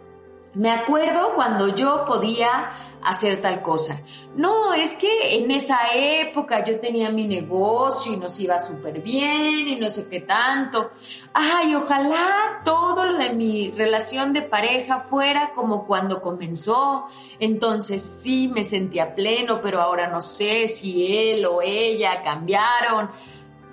Me 0.54 0.70
acuerdo 0.70 1.34
cuando 1.34 1.68
yo 1.74 2.06
podía 2.06 2.70
hacer 3.06 3.40
tal 3.40 3.62
cosa. 3.62 4.00
No, 4.34 4.74
es 4.74 4.94
que 4.94 5.36
en 5.36 5.50
esa 5.52 5.78
época 5.94 6.64
yo 6.64 6.80
tenía 6.80 7.08
mi 7.10 7.24
negocio 7.26 8.12
y 8.12 8.16
nos 8.16 8.38
iba 8.40 8.58
súper 8.58 9.00
bien 9.00 9.68
y 9.68 9.76
no 9.76 9.88
sé 9.88 10.08
qué 10.08 10.20
tanto. 10.20 10.90
Ay, 11.32 11.74
ojalá 11.76 12.60
todo 12.64 13.04
lo 13.04 13.14
de 13.14 13.30
mi 13.30 13.70
relación 13.70 14.32
de 14.32 14.42
pareja 14.42 14.98
fuera 14.98 15.52
como 15.54 15.86
cuando 15.86 16.20
comenzó. 16.20 17.06
Entonces 17.38 18.02
sí 18.02 18.48
me 18.48 18.64
sentía 18.64 19.14
pleno, 19.14 19.62
pero 19.62 19.80
ahora 19.80 20.08
no 20.08 20.20
sé 20.20 20.66
si 20.66 21.30
él 21.30 21.46
o 21.46 21.62
ella 21.62 22.24
cambiaron. 22.24 23.08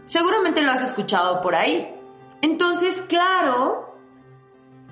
Seguramente 0.05 0.61
lo 0.61 0.71
has 0.71 0.83
escuchado 0.83 1.41
por 1.41 1.55
ahí. 1.55 1.91
Entonces, 2.41 3.01
claro, 3.01 3.92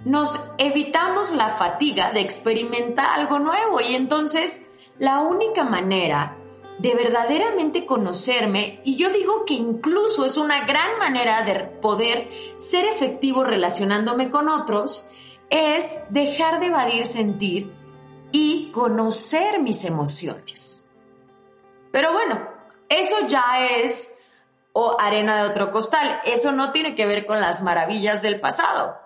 nos 0.05 0.51
evitamos 0.57 1.31
la 1.31 1.49
fatiga 1.49 2.11
de 2.11 2.21
experimentar 2.21 3.07
algo 3.19 3.39
nuevo. 3.39 3.81
Y 3.81 3.95
entonces 3.95 4.69
la 4.97 5.19
única 5.19 5.63
manera 5.63 6.37
de 6.79 6.95
verdaderamente 6.95 7.85
conocerme, 7.85 8.81
y 8.83 8.95
yo 8.95 9.11
digo 9.11 9.45
que 9.45 9.53
incluso 9.53 10.25
es 10.25 10.37
una 10.37 10.65
gran 10.65 10.97
manera 10.97 11.43
de 11.43 11.59
poder 11.59 12.29
ser 12.57 12.85
efectivo 12.85 13.43
relacionándome 13.43 14.31
con 14.31 14.49
otros, 14.49 15.11
es 15.51 16.05
dejar 16.09 16.59
de 16.59 16.67
evadir 16.67 17.05
sentir 17.05 17.71
y 18.31 18.71
conocer 18.71 19.59
mis 19.59 19.85
emociones. 19.85 20.87
Pero 21.91 22.13
bueno, 22.13 22.47
eso 22.89 23.27
ya 23.27 23.67
es 23.77 24.17
o 24.73 24.95
arena 24.99 25.43
de 25.43 25.49
otro 25.49 25.71
costal, 25.71 26.21
eso 26.25 26.53
no 26.53 26.71
tiene 26.71 26.95
que 26.95 27.05
ver 27.05 27.25
con 27.25 27.41
las 27.41 27.61
maravillas 27.61 28.21
del 28.21 28.39
pasado 28.39 28.97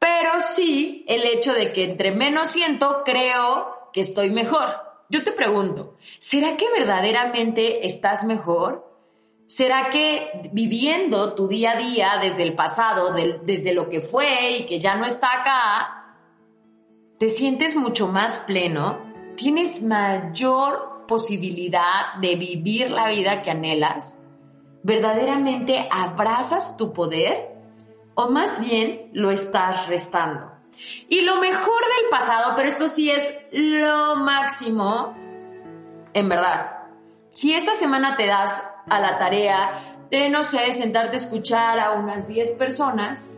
pero 0.00 0.40
sí 0.40 1.04
el 1.06 1.24
hecho 1.24 1.52
de 1.52 1.72
que 1.72 1.84
entre 1.84 2.10
menos 2.10 2.48
siento, 2.48 3.02
creo 3.04 3.90
que 3.92 4.00
estoy 4.00 4.30
mejor. 4.30 4.68
Yo 5.10 5.22
te 5.22 5.30
pregunto, 5.30 5.96
¿será 6.18 6.56
que 6.56 6.70
verdaderamente 6.70 7.86
estás 7.86 8.24
mejor? 8.24 8.88
¿Será 9.46 9.90
que 9.90 10.50
viviendo 10.52 11.34
tu 11.34 11.48
día 11.48 11.72
a 11.72 11.76
día 11.76 12.18
desde 12.22 12.44
el 12.44 12.54
pasado, 12.54 13.12
desde 13.12 13.74
lo 13.74 13.90
que 13.90 14.00
fue 14.00 14.58
y 14.58 14.66
que 14.66 14.80
ya 14.80 14.94
no 14.94 15.04
está 15.04 15.40
acá, 15.40 16.16
te 17.18 17.28
sientes 17.28 17.76
mucho 17.76 18.06
más 18.06 18.38
pleno? 18.38 18.98
¿Tienes 19.36 19.82
mayor 19.82 21.04
posibilidad 21.06 22.14
de 22.20 22.36
vivir 22.36 22.90
la 22.90 23.08
vida 23.08 23.42
que 23.42 23.50
anhelas? 23.50 24.24
¿Verdaderamente 24.82 25.88
abrazas 25.90 26.76
tu 26.76 26.94
poder? 26.94 27.59
O 28.14 28.28
más 28.28 28.60
bien 28.60 29.10
lo 29.12 29.30
estás 29.30 29.86
restando. 29.88 30.50
Y 31.08 31.22
lo 31.22 31.36
mejor 31.36 31.82
del 31.82 32.10
pasado, 32.10 32.54
pero 32.56 32.68
esto 32.68 32.88
sí 32.88 33.10
es 33.10 33.34
lo 33.52 34.16
máximo, 34.16 35.14
en 36.12 36.28
verdad. 36.28 36.78
Si 37.30 37.52
esta 37.52 37.74
semana 37.74 38.16
te 38.16 38.26
das 38.26 38.74
a 38.88 38.98
la 38.98 39.18
tarea 39.18 39.98
de, 40.10 40.28
no 40.28 40.42
sé, 40.42 40.72
sentarte 40.72 41.16
a 41.16 41.20
escuchar 41.20 41.78
a 41.78 41.92
unas 41.92 42.28
10 42.28 42.52
personas, 42.52 43.34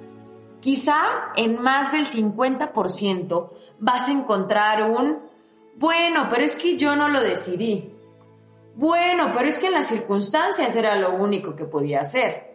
quizá 0.61 0.97
en 1.37 1.61
más 1.61 1.93
del 1.93 2.07
50% 2.07 3.51
vas 3.79 4.09
a 4.09 4.13
encontrar 4.13 4.91
un, 4.91 5.19
bueno, 5.77 6.29
pero 6.31 6.45
es 6.45 6.57
que 6.57 6.77
yo 6.77 6.97
no 6.97 7.09
lo 7.09 7.21
decidí. 7.21 7.93
Bueno, 8.75 9.31
pero 9.35 9.49
es 9.49 9.59
que 9.59 9.67
en 9.67 9.73
las 9.73 9.89
circunstancias 9.89 10.75
era 10.77 10.97
lo 10.97 11.15
único 11.15 11.57
que 11.57 11.65
podía 11.65 12.01
hacer 12.01 12.52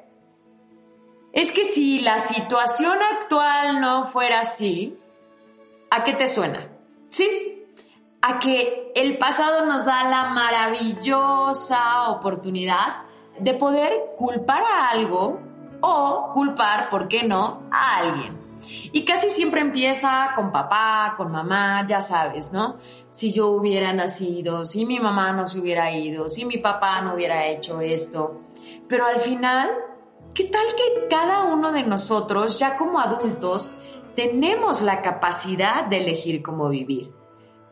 es 1.38 1.52
que 1.52 1.66
si 1.66 2.00
la 2.00 2.18
situación 2.18 2.98
actual 3.00 3.80
no 3.80 4.06
fuera 4.06 4.40
así, 4.40 4.98
¿a 5.92 6.04
qué 6.04 6.14
te 6.14 6.28
suena? 6.28 6.68
Sí, 7.10 7.64
a 8.24 8.40
que 8.40 8.92
el 8.96 9.20
pasado 9.20 9.64
nos 9.68 9.86
da 9.86 10.04
la 10.06 10.30
maravillosa 10.30 12.10
oportunidad 12.10 13.04
de 13.38 13.54
poder 13.54 14.16
culpar 14.18 14.64
a 14.64 14.90
algo 14.90 15.40
o 15.80 16.32
culpar, 16.34 16.90
¿por 16.90 17.08
qué 17.08 17.22
no?, 17.22 17.62
a 17.70 17.98
alguien. 17.98 18.36
Y 18.92 19.06
casi 19.06 19.30
siempre 19.30 19.62
empieza 19.62 20.32
con 20.36 20.52
papá, 20.52 21.14
con 21.18 21.32
mamá, 21.32 21.86
ya 21.88 22.02
sabes, 22.02 22.52
¿no? 22.52 22.78
Si 23.12 23.32
yo 23.32 23.50
hubiera 23.50 23.94
nacido, 23.94 24.66
si 24.66 24.88
mi 24.88 25.00
mamá 25.00 25.34
no 25.34 25.46
se 25.46 25.60
hubiera 25.60 25.92
ido, 25.92 26.30
si 26.30 26.46
mi 26.46 26.58
papá 26.58 27.00
no 27.02 27.14
hubiera 27.14 27.46
hecho 27.46 27.80
esto. 27.80 28.42
Pero 28.88 29.06
al 29.06 29.20
final, 29.20 29.70
¿qué 30.38 30.44
tal 30.44 30.68
que 30.76 31.08
cada 31.08 31.46
uno 31.46 31.72
de 31.72 31.82
nosotros, 31.82 32.60
ya 32.60 32.78
como 32.78 33.00
adultos, 33.00 33.76
tenemos 34.16 34.84
la 34.84 35.02
capacidad 35.02 35.86
de 35.86 35.98
elegir 35.98 36.44
cómo 36.44 36.70
vivir? 36.70 37.12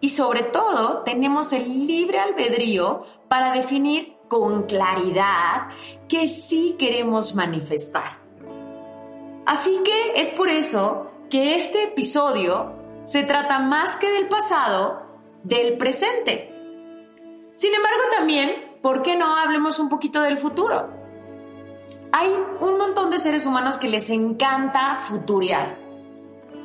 Y 0.02 0.10
sobre 0.10 0.42
todo, 0.42 1.04
tenemos 1.04 1.54
el 1.54 1.86
libre 1.86 2.18
albedrío 2.18 3.04
para 3.28 3.52
definir 3.52 4.18
con 4.28 4.64
claridad 4.64 5.68
que 6.10 6.26
sí 6.26 6.76
queremos 6.80 7.36
manifestar. 7.36 8.20
Así 9.46 9.82
que 9.86 10.20
es 10.20 10.32
por 10.32 10.50
eso 10.50 11.12
que 11.30 11.58
este 11.58 11.84
episodio 11.84 12.74
se 13.04 13.22
trata 13.22 13.60
más 13.60 13.96
que 13.98 14.10
del 14.10 14.28
pasado, 14.28 15.04
del 15.44 15.78
presente. 15.78 16.52
Sin 17.54 17.76
embargo, 17.76 18.02
también, 18.10 18.80
¿por 18.82 19.04
qué 19.04 19.16
no 19.16 19.36
hablemos 19.36 19.78
un 19.78 19.88
poquito 19.88 20.20
del 20.22 20.40
futuro? 20.40 21.05
Hay 22.18 22.34
un 22.62 22.78
montón 22.78 23.12
de 23.12 23.18
seres 23.18 23.46
humanos 23.46 23.76
que 23.76 23.90
les 23.90 24.10
encanta 24.10 25.00
futuriar. 25.02 25.78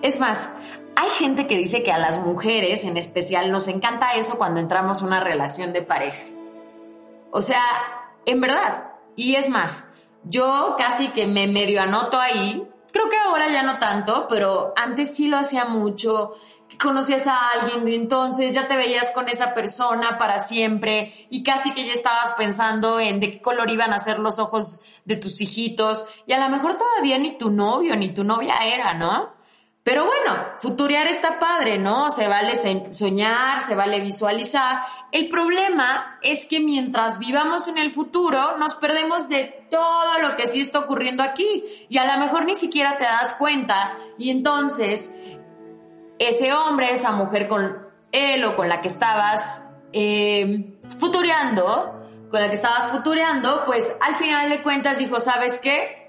Es 0.01 0.21
más, 0.21 0.55
hay 0.95 1.11
gente 1.11 1.49
que 1.49 1.59
dice 1.59 1.83
que 1.83 1.91
a 1.91 1.99
las 1.99 2.21
mujeres 2.21 2.85
en 2.85 2.97
especial 2.97 3.51
nos 3.51 3.67
encanta 3.67 4.15
eso 4.15 4.39
cuando 4.39 4.61
entramos 4.61 5.01
en 5.01 5.09
una 5.09 5.19
relación 5.19 5.73
de 5.73 5.83
pareja. 5.83 6.23
O 7.33 7.43
sea, 7.43 7.65
en 8.27 8.41
verdad. 8.41 8.93
Y 9.17 9.35
es 9.35 9.49
más, 9.49 9.89
yo 10.23 10.77
casi 10.79 11.09
que 11.09 11.27
me 11.27 11.49
medio 11.49 11.83
anoto 11.83 12.21
ahí 12.21 12.71
Creo 12.93 13.09
que 13.09 13.17
ahora 13.17 13.49
ya 13.49 13.63
no 13.63 13.79
tanto, 13.79 14.27
pero 14.29 14.73
antes 14.77 15.15
sí 15.15 15.29
lo 15.29 15.37
hacía 15.37 15.65
mucho. 15.65 16.35
Conocías 16.79 17.27
a 17.27 17.51
alguien 17.51 17.85
de 17.85 17.95
entonces, 17.95 18.55
ya 18.55 18.69
te 18.69 18.77
veías 18.77 19.11
con 19.11 19.29
esa 19.29 19.55
persona 19.55 20.19
para 20.19 20.39
siempre 20.39 21.27
y 21.31 21.43
casi 21.43 21.73
que 21.73 21.85
ya 21.85 21.93
estabas 21.93 22.33
pensando 22.33 23.01
en 23.01 23.21
de 23.21 23.33
qué 23.33 23.41
color 23.41 23.71
iban 23.71 23.93
a 23.93 23.99
ser 23.99 24.19
los 24.19 24.39
ojos 24.39 24.81
de 25.05 25.17
tus 25.17 25.41
hijitos 25.41 26.07
y 26.27 26.33
a 26.33 26.39
lo 26.39 26.49
mejor 26.49 26.79
todavía 26.79 27.19
ni 27.19 27.37
tu 27.37 27.51
novio 27.51 27.97
ni 27.97 28.15
tu 28.15 28.25
novia 28.25 28.57
era, 28.65 28.95
¿no? 28.95 29.41
Pero 29.83 30.05
bueno, 30.05 30.37
futurear 30.59 31.07
está 31.07 31.39
padre, 31.39 31.79
¿no? 31.79 32.11
Se 32.11 32.29
vale 32.29 32.53
soñar, 32.93 33.63
se 33.63 33.75
vale 33.75 34.01
visualizar. 34.01 34.83
El 35.11 35.29
problema 35.31 36.19
es 36.23 36.45
que 36.45 36.61
mientras 36.61 37.19
vivamos 37.19 37.67
en 37.67 37.79
el 37.79 37.91
futuro, 37.91 38.59
nos 38.59 38.75
perdemos 38.75 39.29
de 39.31 39.67
todo 39.71 40.19
lo 40.21 40.37
que 40.37 40.47
sí 40.47 40.61
está 40.61 40.81
ocurriendo 40.81 41.23
aquí 41.23 41.65
y 41.89 41.97
a 41.97 42.05
lo 42.05 42.21
mejor 42.21 42.45
ni 42.45 42.57
siquiera 42.57 42.99
te 42.99 43.05
das 43.05 43.33
cuenta. 43.33 43.95
Y 44.19 44.29
entonces, 44.29 45.17
ese 46.21 46.53
hombre, 46.53 46.93
esa 46.93 47.11
mujer 47.13 47.49
con 47.49 47.89
él 48.13 48.45
o 48.45 48.55
con 48.55 48.69
la 48.69 48.81
que 48.81 48.89
estabas 48.89 49.67
eh, 49.93 50.79
con 52.31 52.41
la 52.41 52.49
que 52.49 52.55
estabas 52.55 52.87
futureando, 52.89 53.65
pues 53.67 53.97
al 54.01 54.15
final 54.15 54.49
de 54.49 54.63
cuentas 54.63 54.99
dijo, 54.99 55.19
¿sabes 55.19 55.59
qué? 55.59 56.01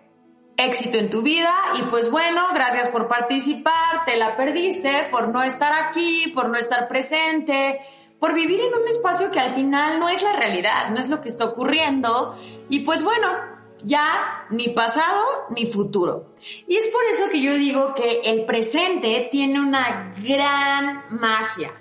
éxito 0.57 0.97
en 0.97 1.09
tu 1.09 1.23
vida 1.23 1.53
y 1.79 1.83
pues 1.83 2.11
bueno, 2.11 2.45
gracias 2.53 2.89
por 2.89 3.07
participar, 3.07 4.05
te 4.05 4.15
la 4.15 4.35
perdiste 4.35 5.07
por 5.09 5.29
no 5.29 5.41
estar 5.41 5.73
aquí, 5.73 6.31
por 6.35 6.49
no 6.49 6.57
estar 6.57 6.87
presente, 6.87 7.81
por 8.19 8.33
vivir 8.33 8.59
en 8.59 8.73
un 8.79 8.87
espacio 8.87 9.31
que 9.31 9.39
al 9.39 9.51
final 9.55 9.99
no 9.99 10.07
es 10.09 10.21
la 10.21 10.33
realidad, 10.33 10.89
no 10.91 10.99
es 10.99 11.09
lo 11.09 11.21
que 11.21 11.29
está 11.29 11.45
ocurriendo 11.45 12.37
y 12.69 12.81
pues 12.81 13.03
bueno, 13.03 13.27
ya 13.83 14.45
ni 14.49 14.69
pasado 14.69 15.23
ni 15.49 15.65
futuro. 15.65 16.33
Y 16.67 16.75
es 16.75 16.87
por 16.87 17.03
eso 17.11 17.29
que 17.29 17.41
yo 17.41 17.53
digo 17.55 17.93
que 17.93 18.21
el 18.23 18.45
presente 18.45 19.29
tiene 19.31 19.59
una 19.59 20.13
gran 20.23 21.05
magia. 21.09 21.71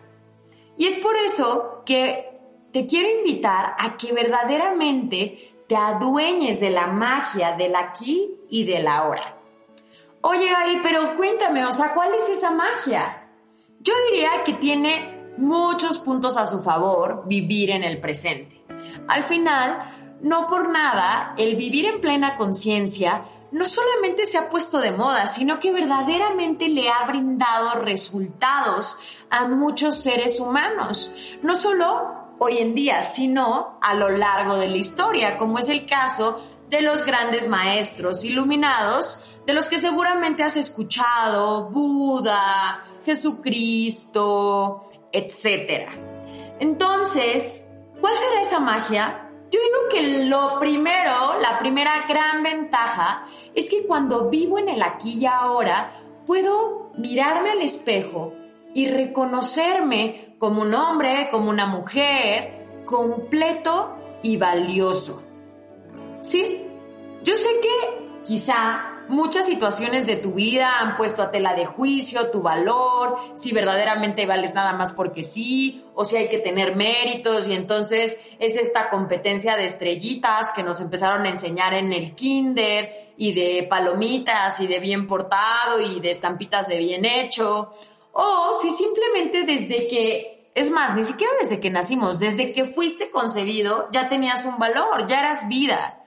Y 0.77 0.87
es 0.87 0.96
por 0.96 1.16
eso 1.16 1.83
que 1.85 2.31
te 2.72 2.87
quiero 2.87 3.09
invitar 3.18 3.75
a 3.79 3.96
que 3.96 4.12
verdaderamente 4.12 5.55
te 5.66 5.77
adueñes 5.77 6.61
de 6.61 6.70
la 6.70 6.87
magia 6.87 7.57
del 7.57 7.77
aquí 7.77 8.38
y 8.48 8.64
del 8.64 8.87
ahora. 8.88 9.37
Oye, 10.22 10.51
Ari, 10.51 10.81
pero 10.83 11.16
cuéntame, 11.16 11.64
o 11.64 11.72
sea, 11.72 11.94
¿cuál 11.94 12.14
es 12.14 12.29
esa 12.29 12.51
magia? 12.51 13.29
Yo 13.81 13.94
diría 14.11 14.44
que 14.44 14.55
tiene 14.55 15.33
muchos 15.38 15.98
puntos 15.98 16.37
a 16.37 16.46
su 16.46 16.61
favor 16.61 17.22
vivir 17.27 17.70
en 17.70 17.85
el 17.85 18.01
presente. 18.01 18.61
Al 19.09 19.25
final, 19.25 20.00
no 20.22 20.46
por 20.46 20.70
nada, 20.70 21.35
el 21.38 21.56
vivir 21.56 21.87
en 21.87 22.00
plena 22.00 22.37
conciencia 22.37 23.24
no 23.52 23.66
solamente 23.66 24.26
se 24.26 24.38
ha 24.38 24.48
puesto 24.48 24.78
de 24.78 24.92
moda, 24.92 25.26
sino 25.26 25.59
que 25.59 25.72
verdaderamente 25.72 26.68
le 26.68 26.88
ha 26.88 27.04
brindado 27.04 27.80
resultados 27.80 28.96
a 29.28 29.48
muchos 29.48 30.00
seres 30.02 30.38
humanos. 30.38 31.12
No 31.42 31.56
solo 31.56 32.35
hoy 32.38 32.59
en 32.59 32.74
día, 32.74 33.02
sino 33.02 33.78
a 33.83 33.94
lo 33.94 34.09
largo 34.09 34.56
de 34.56 34.68
la 34.68 34.76
historia, 34.76 35.37
como 35.37 35.59
es 35.59 35.68
el 35.68 35.85
caso 35.85 36.40
de 36.68 36.83
los 36.83 37.04
grandes 37.04 37.48
maestros 37.48 38.24
iluminados, 38.24 39.24
de 39.46 39.54
los 39.54 39.68
que 39.68 39.78
seguramente 39.78 40.44
has 40.44 40.56
escuchado, 40.56 41.70
Buda, 41.70 42.83
Jesucristo, 43.04 44.88
etc. 45.12 45.90
Entonces, 46.61 47.68
¿cuál 48.00 48.16
será 48.16 48.40
esa 48.40 48.61
magia? 48.61 49.30
Yo 49.51 49.59
digo 49.61 49.89
que 49.91 50.27
lo 50.27 50.59
primero, 50.61 51.41
la 51.41 51.59
primera 51.59 52.07
gran 52.09 52.43
ventaja, 52.43 53.27
es 53.55 53.69
que 53.69 53.87
cuando 53.87 54.31
vivo 54.31 54.59
en 54.59 54.69
el 54.69 54.83
aquí 54.83 55.19
y 55.19 55.27
ahora, 55.27 55.93
puedo 56.25 56.93
mirarme 56.97 57.51
al 57.51 57.61
espejo 57.61 58.33
y 58.75 58.87
reconocerme 58.89 60.37
como 60.39 60.63
un 60.63 60.75
hombre, 60.75 61.29
como 61.31 61.51
una 61.51 61.67
mujer, 61.67 62.83
completo 62.85 63.97
y 64.23 64.37
valioso. 64.37 65.23
Sí, 66.21 66.65
yo 67.25 67.37
sé 67.37 67.49
que 67.61 68.23
quizá 68.25 68.89
muchas 69.11 69.46
situaciones 69.46 70.07
de 70.07 70.16
tu 70.16 70.33
vida 70.33 70.81
han 70.81 70.96
puesto 70.96 71.23
a 71.23 71.31
tela 71.31 71.55
de 71.55 71.66
juicio 71.66 72.31
tu 72.31 72.40
valor, 72.40 73.18
si 73.35 73.53
verdaderamente 73.53 74.25
vales 74.25 74.55
nada 74.55 74.73
más 74.73 74.92
porque 74.92 75.23
sí, 75.23 75.85
o 75.94 76.05
si 76.05 76.16
hay 76.16 76.29
que 76.29 76.38
tener 76.38 76.77
méritos 76.77 77.49
y 77.49 77.55
entonces 77.55 78.20
es 78.38 78.57
esta 78.57 78.88
competencia 78.88 79.57
de 79.57 79.64
estrellitas 79.64 80.53
que 80.53 80.62
nos 80.62 80.81
empezaron 80.81 81.27
a 81.27 81.29
enseñar 81.29 81.75
en 81.75 81.92
el 81.92 82.14
kinder 82.14 83.12
y 83.16 83.33
de 83.33 83.66
palomitas 83.68 84.61
y 84.61 84.66
de 84.66 84.81
bien 84.81 85.07
portado 85.07 85.81
y 85.81 86.01
de 86.01 86.11
estampitas 86.11 86.68
de 86.68 86.79
bien 86.79 87.05
hecho. 87.05 87.70
O 88.12 88.53
si 88.55 88.70
simplemente 88.70 89.44
desde 89.44 89.88
que, 89.88 90.51
es 90.55 90.70
más, 90.70 90.94
ni 90.96 91.03
siquiera 91.03 91.33
desde 91.40 91.61
que 91.61 91.70
nacimos, 91.70 92.18
desde 92.18 92.53
que 92.53 92.64
fuiste 92.64 93.11
concebido, 93.11 93.88
ya 93.92 94.09
tenías 94.09 94.44
un 94.44 94.59
valor, 94.59 95.07
ya 95.07 95.20
eras 95.20 95.49
vida. 95.49 96.00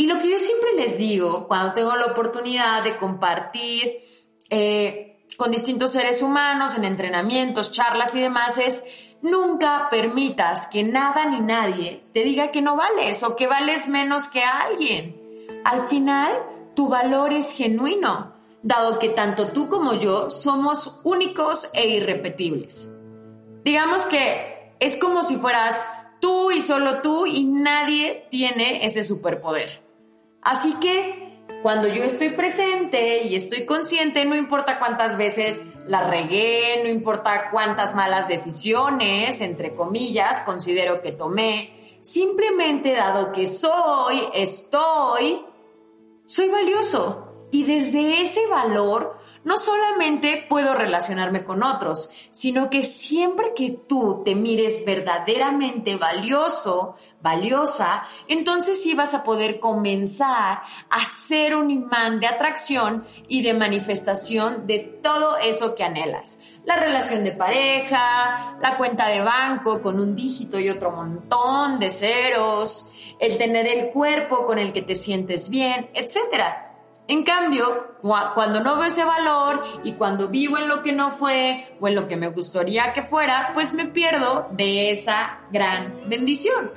Y 0.00 0.06
lo 0.06 0.18
que 0.18 0.30
yo 0.30 0.38
siempre 0.38 0.72
les 0.76 0.96
digo 0.96 1.46
cuando 1.46 1.74
tengo 1.74 1.94
la 1.94 2.06
oportunidad 2.06 2.82
de 2.82 2.96
compartir 2.96 4.00
eh, 4.48 5.26
con 5.36 5.50
distintos 5.50 5.92
seres 5.92 6.22
humanos 6.22 6.74
en 6.74 6.86
entrenamientos, 6.86 7.70
charlas 7.70 8.14
y 8.14 8.20
demás 8.22 8.56
es, 8.56 8.82
nunca 9.20 9.88
permitas 9.90 10.68
que 10.68 10.84
nada 10.84 11.26
ni 11.26 11.40
nadie 11.40 12.02
te 12.14 12.22
diga 12.22 12.50
que 12.50 12.62
no 12.62 12.76
vales 12.76 13.22
o 13.24 13.36
que 13.36 13.46
vales 13.46 13.88
menos 13.88 14.28
que 14.28 14.42
alguien. 14.42 15.20
Al 15.66 15.86
final, 15.86 16.32
tu 16.74 16.88
valor 16.88 17.34
es 17.34 17.52
genuino 17.52 18.32
dado 18.62 18.98
que 18.98 19.10
tanto 19.10 19.52
tú 19.52 19.68
como 19.68 19.92
yo 19.92 20.30
somos 20.30 21.02
únicos 21.04 21.68
e 21.74 21.90
irrepetibles. 21.90 22.98
Digamos 23.64 24.06
que 24.06 24.72
es 24.80 24.96
como 24.96 25.22
si 25.22 25.36
fueras 25.36 25.86
tú 26.20 26.52
y 26.52 26.62
solo 26.62 27.02
tú 27.02 27.26
y 27.26 27.44
nadie 27.44 28.26
tiene 28.30 28.86
ese 28.86 29.04
superpoder. 29.04 29.89
Así 30.42 30.74
que 30.80 31.30
cuando 31.62 31.88
yo 31.88 32.02
estoy 32.04 32.30
presente 32.30 33.24
y 33.24 33.34
estoy 33.34 33.66
consciente, 33.66 34.24
no 34.24 34.34
importa 34.34 34.78
cuántas 34.78 35.18
veces 35.18 35.62
la 35.86 36.08
regué, 36.08 36.80
no 36.82 36.88
importa 36.88 37.50
cuántas 37.50 37.94
malas 37.94 38.28
decisiones, 38.28 39.40
entre 39.40 39.74
comillas, 39.74 40.40
considero 40.40 41.02
que 41.02 41.12
tomé, 41.12 41.98
simplemente 42.00 42.92
dado 42.92 43.32
que 43.32 43.46
soy, 43.46 44.22
estoy, 44.32 45.44
soy 46.24 46.48
valioso. 46.48 47.26
Y 47.50 47.64
desde 47.64 48.22
ese 48.22 48.46
valor, 48.46 49.18
no 49.42 49.56
solamente 49.56 50.44
puedo 50.48 50.74
relacionarme 50.74 51.44
con 51.44 51.62
otros, 51.62 52.10
sino 52.30 52.68
que 52.68 52.82
siempre 52.82 53.52
que 53.54 53.70
tú 53.70 54.22
te 54.24 54.34
mires 54.34 54.84
verdaderamente 54.84 55.96
valioso, 55.96 56.96
valiosa, 57.22 58.04
entonces 58.28 58.82
sí 58.82 58.94
vas 58.94 59.14
a 59.14 59.24
poder 59.24 59.60
comenzar 59.60 60.62
a 60.90 61.04
ser 61.04 61.56
un 61.56 61.70
imán 61.70 62.20
de 62.20 62.26
atracción 62.26 63.06
y 63.28 63.42
de 63.42 63.54
manifestación 63.54 64.66
de 64.66 64.78
todo 64.78 65.38
eso 65.38 65.74
que 65.74 65.84
anhelas. 65.84 66.38
La 66.64 66.76
relación 66.76 67.24
de 67.24 67.32
pareja, 67.32 68.58
la 68.60 68.76
cuenta 68.76 69.08
de 69.08 69.22
banco 69.22 69.80
con 69.80 69.98
un 69.98 70.14
dígito 70.14 70.58
y 70.58 70.68
otro 70.68 70.90
montón 70.90 71.78
de 71.78 71.88
ceros, 71.90 72.90
el 73.18 73.38
tener 73.38 73.66
el 73.66 73.90
cuerpo 73.90 74.46
con 74.46 74.58
el 74.58 74.72
que 74.72 74.82
te 74.82 74.94
sientes 74.94 75.48
bien, 75.48 75.90
etcétera. 75.94 76.69
En 77.10 77.24
cambio, 77.24 77.96
cuando 78.02 78.60
no 78.60 78.76
veo 78.76 78.84
ese 78.84 79.02
valor 79.02 79.64
y 79.82 79.94
cuando 79.94 80.28
vivo 80.28 80.58
en 80.58 80.68
lo 80.68 80.80
que 80.80 80.92
no 80.92 81.10
fue 81.10 81.74
o 81.80 81.88
en 81.88 81.96
lo 81.96 82.06
que 82.06 82.14
me 82.14 82.28
gustaría 82.28 82.92
que 82.92 83.02
fuera, 83.02 83.50
pues 83.52 83.74
me 83.74 83.86
pierdo 83.86 84.46
de 84.52 84.92
esa 84.92 85.40
gran 85.50 86.02
bendición. 86.06 86.70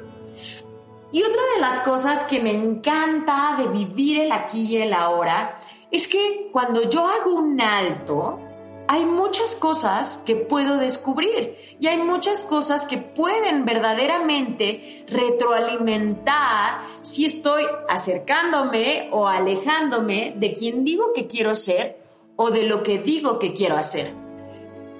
Y 1.12 1.22
otra 1.22 1.42
de 1.54 1.62
las 1.62 1.82
cosas 1.82 2.24
que 2.24 2.42
me 2.42 2.50
encanta 2.50 3.58
de 3.60 3.68
vivir 3.68 4.22
el 4.22 4.32
aquí 4.32 4.62
y 4.62 4.78
el 4.78 4.94
ahora 4.94 5.60
es 5.92 6.08
que 6.08 6.50
cuando 6.52 6.90
yo 6.90 7.06
hago 7.06 7.36
un 7.36 7.62
alto, 7.62 8.40
hay 8.88 9.06
muchas 9.06 9.56
cosas 9.56 10.24
que 10.26 10.36
puedo 10.36 10.78
descubrir 10.78 11.58
y 11.80 11.88
hay 11.88 11.98
muchas 11.98 12.44
cosas 12.44 12.86
que 12.86 12.98
pueden 12.98 13.66
verdaderamente 13.66 15.06
retroalimentar 15.08 16.82
si 17.02 17.26
estoy 17.26 17.64
acercándome 17.88 19.10
o 19.12 19.28
alejándome 19.28 20.34
de 20.38 20.54
quien 20.54 20.84
digo 20.84 21.14
que 21.14 21.28
quiero 21.28 21.56
ser 21.56 21.98
o 22.36 22.52
de 22.52 22.64
lo 22.64 22.84
que 22.84 22.98
digo 22.98 23.40
que 23.40 23.54
quiero 23.54 23.78
hacer. 23.78 24.12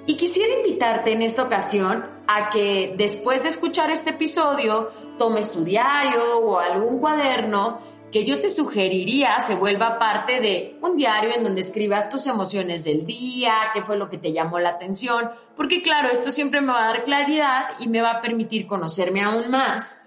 Y 0.06 0.16
quisiera 0.16 0.54
invitarte 0.54 1.12
en 1.12 1.22
esta 1.22 1.42
ocasión 1.42 2.04
a 2.26 2.50
que 2.50 2.94
después 2.96 3.42
de 3.42 3.48
escuchar 3.50 3.90
este 3.90 4.10
episodio 4.10 4.90
tomes 5.18 5.50
tu 5.52 5.64
diario 5.64 6.38
o 6.40 6.58
algún 6.58 6.98
cuaderno 6.98 7.80
que 8.14 8.22
yo 8.22 8.40
te 8.40 8.48
sugeriría 8.48 9.40
se 9.40 9.56
vuelva 9.56 9.98
parte 9.98 10.40
de 10.40 10.78
un 10.82 10.96
diario 10.96 11.34
en 11.34 11.42
donde 11.42 11.62
escribas 11.62 12.08
tus 12.08 12.28
emociones 12.28 12.84
del 12.84 13.04
día, 13.04 13.70
qué 13.72 13.82
fue 13.82 13.96
lo 13.96 14.08
que 14.08 14.18
te 14.18 14.32
llamó 14.32 14.60
la 14.60 14.68
atención, 14.68 15.32
porque 15.56 15.82
claro, 15.82 16.08
esto 16.08 16.30
siempre 16.30 16.60
me 16.60 16.72
va 16.72 16.84
a 16.84 16.92
dar 16.92 17.02
claridad 17.02 17.70
y 17.80 17.88
me 17.88 18.02
va 18.02 18.12
a 18.12 18.20
permitir 18.20 18.68
conocerme 18.68 19.20
aún 19.20 19.50
más. 19.50 20.04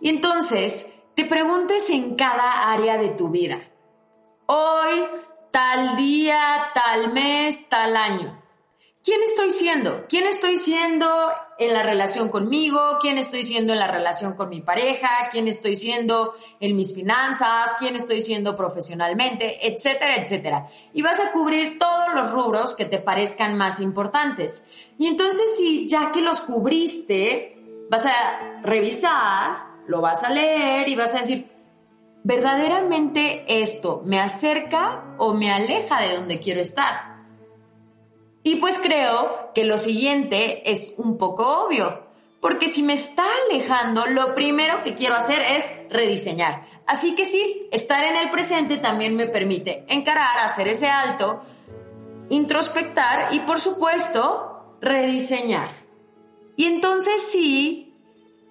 Y 0.00 0.08
entonces, 0.08 0.96
te 1.14 1.24
preguntes 1.24 1.88
en 1.88 2.16
cada 2.16 2.72
área 2.72 2.98
de 2.98 3.10
tu 3.10 3.28
vida. 3.28 3.60
Hoy, 4.46 5.04
tal 5.52 5.96
día, 5.96 6.72
tal 6.74 7.12
mes, 7.12 7.68
tal 7.68 7.96
año. 7.96 8.42
¿Quién 9.04 9.22
estoy 9.22 9.52
siendo? 9.52 10.06
¿Quién 10.08 10.26
estoy 10.26 10.58
siendo 10.58 11.30
en 11.58 11.72
la 11.72 11.82
relación 11.82 12.28
conmigo? 12.28 12.98
¿Quién 13.00 13.18
estoy 13.18 13.44
siendo 13.44 13.72
en 13.72 13.78
la 13.78 13.86
relación 13.86 14.34
con 14.34 14.48
mi 14.48 14.60
pareja? 14.60 15.08
¿Quién 15.30 15.48
estoy 15.48 15.76
siendo 15.76 16.34
en 16.60 16.76
mis 16.76 16.94
finanzas? 16.94 17.76
¿Quién 17.78 17.96
estoy 17.96 18.20
siendo 18.20 18.56
profesionalmente? 18.56 19.66
Etcétera, 19.66 20.16
etcétera. 20.16 20.68
Y 20.92 21.02
vas 21.02 21.20
a 21.20 21.32
cubrir 21.32 21.78
todos 21.78 22.14
los 22.14 22.30
rubros 22.32 22.74
que 22.74 22.84
te 22.84 22.98
parezcan 22.98 23.56
más 23.56 23.80
importantes. 23.80 24.66
Y 24.98 25.06
entonces 25.06 25.56
si 25.56 25.88
ya 25.88 26.10
que 26.12 26.20
los 26.20 26.40
cubriste, 26.40 27.56
vas 27.90 28.06
a 28.06 28.60
revisar, 28.62 29.72
lo 29.86 30.00
vas 30.00 30.24
a 30.24 30.30
leer 30.30 30.88
y 30.88 30.96
vas 30.96 31.14
a 31.14 31.18
decir, 31.18 31.50
¿verdaderamente 32.24 33.44
esto 33.46 34.02
me 34.04 34.20
acerca 34.20 35.14
o 35.18 35.34
me 35.34 35.52
aleja 35.52 36.00
de 36.00 36.16
donde 36.16 36.40
quiero 36.40 36.60
estar? 36.60 37.11
Y 38.42 38.56
pues 38.56 38.78
creo 38.78 39.52
que 39.54 39.64
lo 39.64 39.78
siguiente 39.78 40.70
es 40.70 40.94
un 40.96 41.16
poco 41.16 41.64
obvio, 41.64 42.02
porque 42.40 42.68
si 42.68 42.82
me 42.82 42.94
está 42.94 43.24
alejando, 43.48 44.06
lo 44.06 44.34
primero 44.34 44.82
que 44.82 44.94
quiero 44.94 45.14
hacer 45.14 45.40
es 45.42 45.78
rediseñar. 45.90 46.66
Así 46.86 47.14
que 47.14 47.24
sí, 47.24 47.68
estar 47.70 48.02
en 48.02 48.16
el 48.16 48.30
presente 48.30 48.78
también 48.78 49.14
me 49.14 49.26
permite 49.26 49.84
encarar, 49.88 50.38
hacer 50.40 50.66
ese 50.66 50.88
alto, 50.88 51.42
introspectar 52.30 53.32
y 53.32 53.40
por 53.40 53.60
supuesto 53.60 54.76
rediseñar. 54.80 55.68
Y 56.56 56.66
entonces 56.66 57.22
sí, 57.30 57.94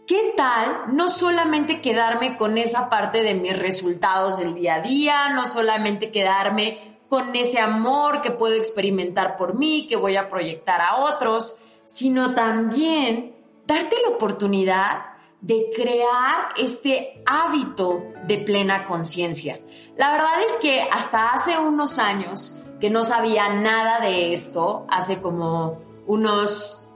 ¿qué 0.08 0.34
tal 0.38 0.96
no 0.96 1.10
solamente 1.10 1.82
quedarme 1.82 2.38
con 2.38 2.58
esa 2.58 2.90
parte 2.90 3.24
de 3.24 3.34
mis 3.34 3.58
resultados 3.58 4.38
del 4.38 4.56
día 4.56 4.76
a 4.76 4.82
día, 4.82 5.30
no 5.34 5.46
solamente 5.46 6.12
quedarme 6.12 6.91
con 7.12 7.36
ese 7.36 7.60
amor 7.60 8.22
que 8.22 8.32
puedo 8.32 8.56
experimentar 8.56 9.36
por 9.36 9.54
mí, 9.54 9.86
que 9.90 9.98
voy 9.98 10.16
a 10.16 10.30
proyectar 10.30 10.80
a 10.80 10.96
otros, 10.96 11.58
sino 11.84 12.34
también 12.34 13.36
darte 13.68 13.98
la 14.02 14.16
oportunidad 14.16 15.08
de 15.42 15.70
crear 15.76 16.54
este 16.56 17.22
hábito 17.26 18.02
de 18.28 18.38
plena 18.38 18.86
conciencia. 18.86 19.60
La 19.98 20.10
verdad 20.10 20.42
es 20.46 20.56
que 20.62 20.84
hasta 20.90 21.34
hace 21.34 21.60
unos 21.60 22.00
años 22.00 22.60
que 22.80 22.90
no 22.90 23.04
sabía 23.04 23.50
nada 23.56 24.00
de 24.00 24.32
esto, 24.32 24.86
hace 24.90 25.20
como 25.20 25.80
unos 26.08 26.88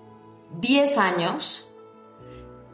10 0.61 0.97
años, 0.97 1.69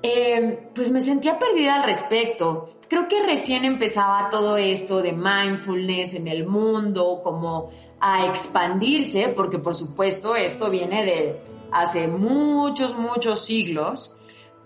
eh, 0.04 0.70
pues 0.74 0.92
me 0.92 1.02
sentía 1.02 1.38
perdida 1.38 1.76
al 1.76 1.84
respecto 1.84 2.82
creo 2.92 3.08
que 3.08 3.24
recién 3.24 3.64
empezaba 3.64 4.30
todo 4.30 4.58
esto 4.58 5.02
de 5.02 5.14
mindfulness 5.14 6.14
en 6.16 6.28
el 6.28 6.46
mundo, 6.46 7.22
como 7.24 7.70
a 8.02 8.26
expandirse, 8.26 9.30
porque 9.30 9.60
por 9.60 9.76
supuesto 9.76 10.36
esto 10.36 10.70
viene 10.70 11.06
de 11.06 11.42
hace 11.72 12.10
muchos, 12.10 12.98
muchos 12.98 13.46
siglos, 13.46 14.18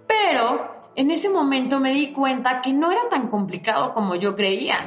pero 0.08 0.90
en 0.96 1.12
ese 1.12 1.30
momento 1.30 1.80
me 1.80 1.94
di 1.94 2.12
cuenta 2.14 2.64
que 2.64 2.74
no 2.74 2.92
era 2.92 3.08
tan 3.12 3.28
complicado 3.28 3.94
como 3.94 4.16
yo 4.16 4.36
creía. 4.36 4.80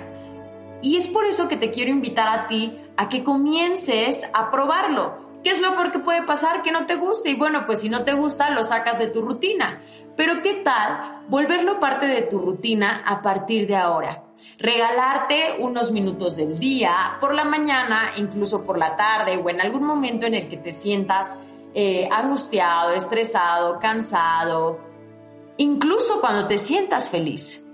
Y 0.83 0.97
es 0.97 1.07
por 1.07 1.25
eso 1.25 1.47
que 1.47 1.57
te 1.57 1.71
quiero 1.71 1.93
invitar 1.93 2.27
a 2.27 2.49
ti 2.49 2.77
a 2.97 3.09
que 3.09 3.23
comiences 3.23 4.29
a 4.35 4.51
probarlo. 4.51 5.29
¿Qué 5.45 5.51
es 5.51 5.61
lo 5.61 5.73
peor 5.75 5.93
que 5.93 6.01
puede 6.01 6.25
pasar? 6.25 6.63
Que 6.63 6.73
no 6.73 6.87
te 6.87 6.97
guste. 6.97 7.31
Y 7.31 7.37
bueno, 7.37 7.67
pues 7.67 7.83
si 7.83 7.89
no 7.89 8.03
te 8.03 8.15
gusta, 8.15 8.51
lo 8.51 8.65
sacas 8.65 8.99
de 8.99 9.07
tu 9.07 9.23
rutina. 9.23 9.81
Pero 10.19 10.43
¿qué 10.43 10.55
tal 10.65 11.27
volverlo 11.29 11.79
parte 11.79 12.07
de 12.07 12.23
tu 12.23 12.41
rutina 12.41 13.05
a 13.07 13.23
partir 13.23 13.69
de 13.69 13.77
ahora? 13.77 14.25
Regalarte 14.59 15.59
unos 15.61 15.93
minutos 15.93 16.35
del 16.35 16.59
día, 16.59 17.17
por 17.21 17.37
la 17.37 17.45
mañana, 17.45 18.03
incluso 18.17 18.67
por 18.67 18.79
la 18.79 18.97
tarde 18.97 19.37
o 19.37 19.49
en 19.49 19.61
algún 19.61 19.85
momento 19.85 20.27
en 20.27 20.35
el 20.35 20.49
que 20.49 20.57
te 20.57 20.73
sientas 20.73 21.39
eh, 21.73 22.09
angustiado, 22.11 22.95
estresado, 22.95 23.79
cansado, 23.79 24.81
incluso 25.57 26.21
cuando 26.21 26.49
te 26.49 26.59
sientas 26.59 27.11
feliz, 27.11 27.69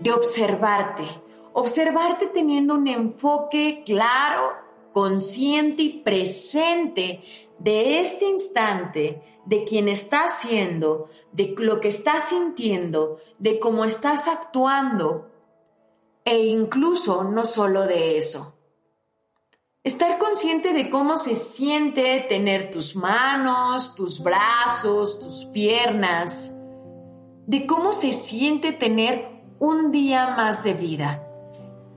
de 0.00 0.10
observarte, 0.10 1.04
observarte 1.52 2.26
teniendo 2.26 2.74
un 2.74 2.88
enfoque 2.88 3.84
claro, 3.86 4.50
consciente 4.92 5.82
y 5.84 6.00
presente 6.00 7.22
de 7.58 8.00
este 8.00 8.26
instante, 8.28 9.22
de 9.44 9.64
quien 9.64 9.88
estás 9.88 10.40
siendo, 10.40 11.08
de 11.32 11.54
lo 11.58 11.80
que 11.80 11.88
estás 11.88 12.28
sintiendo, 12.28 13.18
de 13.38 13.58
cómo 13.58 13.84
estás 13.84 14.28
actuando 14.28 15.30
e 16.24 16.46
incluso 16.46 17.24
no 17.24 17.44
solo 17.44 17.86
de 17.86 18.16
eso. 18.16 18.54
Estar 19.82 20.18
consciente 20.18 20.72
de 20.72 20.90
cómo 20.90 21.16
se 21.16 21.34
siente 21.34 22.20
tener 22.28 22.70
tus 22.70 22.94
manos, 22.94 23.94
tus 23.94 24.22
brazos, 24.22 25.18
tus 25.20 25.46
piernas, 25.46 26.54
de 27.46 27.66
cómo 27.66 27.94
se 27.94 28.12
siente 28.12 28.72
tener 28.72 29.26
un 29.58 29.90
día 29.90 30.34
más 30.36 30.62
de 30.62 30.74
vida. 30.74 31.24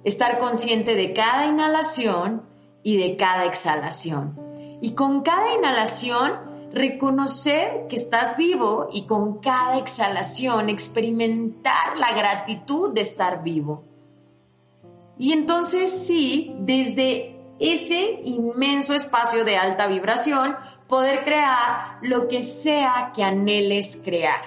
Estar 0.06 0.39
consciente 0.39 0.95
de 0.95 1.12
cada 1.12 1.47
inhalación 1.47 2.47
y 2.82 2.97
de 2.97 3.17
cada 3.17 3.45
exhalación 3.45 4.40
y 4.81 4.95
con 4.95 5.21
cada 5.21 5.53
inhalación, 5.53 6.51
reconocer 6.73 7.87
que 7.87 7.95
estás 7.95 8.35
vivo 8.35 8.89
y 8.91 9.05
con 9.05 9.39
cada 9.39 9.77
exhalación 9.77 10.69
experimentar 10.69 11.97
la 11.97 12.13
gratitud 12.13 12.91
de 12.91 13.01
estar 13.01 13.43
vivo. 13.43 13.83
Y 15.17 15.33
entonces 15.33 16.05
sí, 16.07 16.55
desde 16.59 17.39
ese 17.59 18.21
inmenso 18.23 18.95
espacio 18.95 19.45
de 19.45 19.57
alta 19.57 19.85
vibración, 19.85 20.55
poder 20.87 21.23
crear 21.23 21.99
lo 22.01 22.27
que 22.27 22.41
sea 22.41 23.11
que 23.13 23.23
anheles 23.23 24.01
crear. 24.03 24.41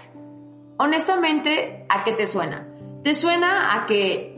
Honestamente, 0.78 1.86
¿a 1.88 2.02
qué 2.02 2.12
te 2.12 2.26
suena? 2.26 2.66
¿Te 3.04 3.14
suena 3.14 3.76
a 3.76 3.86
que 3.86 4.33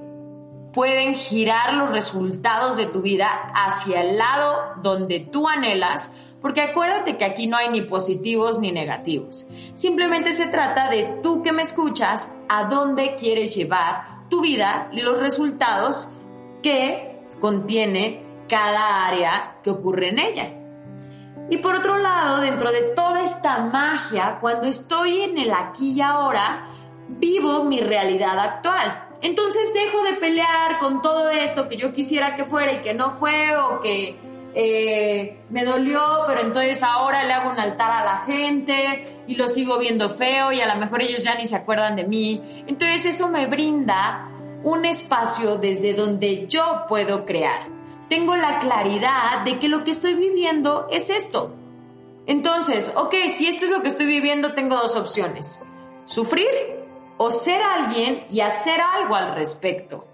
pueden 0.76 1.14
girar 1.14 1.72
los 1.72 1.90
resultados 1.90 2.76
de 2.76 2.84
tu 2.84 3.00
vida 3.00 3.28
hacia 3.54 4.02
el 4.02 4.18
lado 4.18 4.74
donde 4.82 5.20
tú 5.20 5.48
anhelas, 5.48 6.12
porque 6.42 6.60
acuérdate 6.60 7.16
que 7.16 7.24
aquí 7.24 7.46
no 7.46 7.56
hay 7.56 7.70
ni 7.70 7.80
positivos 7.80 8.58
ni 8.58 8.72
negativos. 8.72 9.48
Simplemente 9.72 10.32
se 10.32 10.48
trata 10.48 10.90
de 10.90 11.18
tú 11.22 11.42
que 11.42 11.52
me 11.52 11.62
escuchas, 11.62 12.30
a 12.50 12.64
dónde 12.64 13.14
quieres 13.16 13.56
llevar 13.56 14.28
tu 14.28 14.42
vida 14.42 14.90
y 14.92 15.00
los 15.00 15.18
resultados 15.18 16.10
que 16.62 17.22
contiene 17.40 18.22
cada 18.46 19.06
área 19.06 19.56
que 19.64 19.70
ocurre 19.70 20.10
en 20.10 20.18
ella. 20.18 20.52
Y 21.48 21.56
por 21.56 21.74
otro 21.74 21.96
lado, 21.96 22.42
dentro 22.42 22.70
de 22.70 22.82
toda 22.94 23.24
esta 23.24 23.60
magia, 23.60 24.36
cuando 24.42 24.66
estoy 24.66 25.22
en 25.22 25.38
el 25.38 25.54
aquí 25.54 25.92
y 25.92 26.02
ahora, 26.02 26.66
vivo 27.08 27.64
mi 27.64 27.80
realidad 27.80 28.38
actual. 28.38 29.08
Entonces 29.22 29.62
dejo 29.74 30.02
de 30.04 30.12
pelear 30.14 30.78
con 30.78 31.02
todo 31.02 31.30
esto 31.30 31.68
que 31.68 31.76
yo 31.76 31.92
quisiera 31.92 32.36
que 32.36 32.44
fuera 32.44 32.72
y 32.72 32.78
que 32.78 32.94
no 32.94 33.10
fue 33.10 33.56
o 33.56 33.80
que 33.80 34.16
eh, 34.54 35.40
me 35.50 35.64
dolió, 35.64 36.24
pero 36.26 36.40
entonces 36.40 36.82
ahora 36.82 37.24
le 37.24 37.32
hago 37.32 37.50
un 37.50 37.58
altar 37.58 37.90
a 37.90 38.04
la 38.04 38.18
gente 38.18 39.24
y 39.26 39.36
lo 39.36 39.48
sigo 39.48 39.78
viendo 39.78 40.08
feo 40.08 40.52
y 40.52 40.60
a 40.60 40.72
lo 40.72 40.80
mejor 40.80 41.02
ellos 41.02 41.24
ya 41.24 41.34
ni 41.34 41.46
se 41.46 41.56
acuerdan 41.56 41.96
de 41.96 42.04
mí. 42.04 42.42
Entonces 42.66 43.06
eso 43.06 43.28
me 43.28 43.46
brinda 43.46 44.28
un 44.64 44.84
espacio 44.84 45.58
desde 45.58 45.94
donde 45.94 46.46
yo 46.46 46.84
puedo 46.88 47.24
crear. 47.24 47.60
Tengo 48.08 48.36
la 48.36 48.58
claridad 48.58 49.42
de 49.44 49.58
que 49.58 49.68
lo 49.68 49.84
que 49.84 49.90
estoy 49.90 50.14
viviendo 50.14 50.88
es 50.90 51.10
esto. 51.10 51.54
Entonces, 52.26 52.92
ok, 52.96 53.14
si 53.28 53.46
esto 53.46 53.64
es 53.64 53.70
lo 53.70 53.82
que 53.82 53.88
estoy 53.88 54.06
viviendo, 54.06 54.54
tengo 54.54 54.76
dos 54.76 54.96
opciones. 54.96 55.62
Sufrir 56.04 56.75
o 57.18 57.30
ser 57.30 57.60
alguien 57.62 58.26
y 58.30 58.40
hacer 58.40 58.80
algo 58.80 59.14
al 59.14 59.34
respecto. 59.34 60.06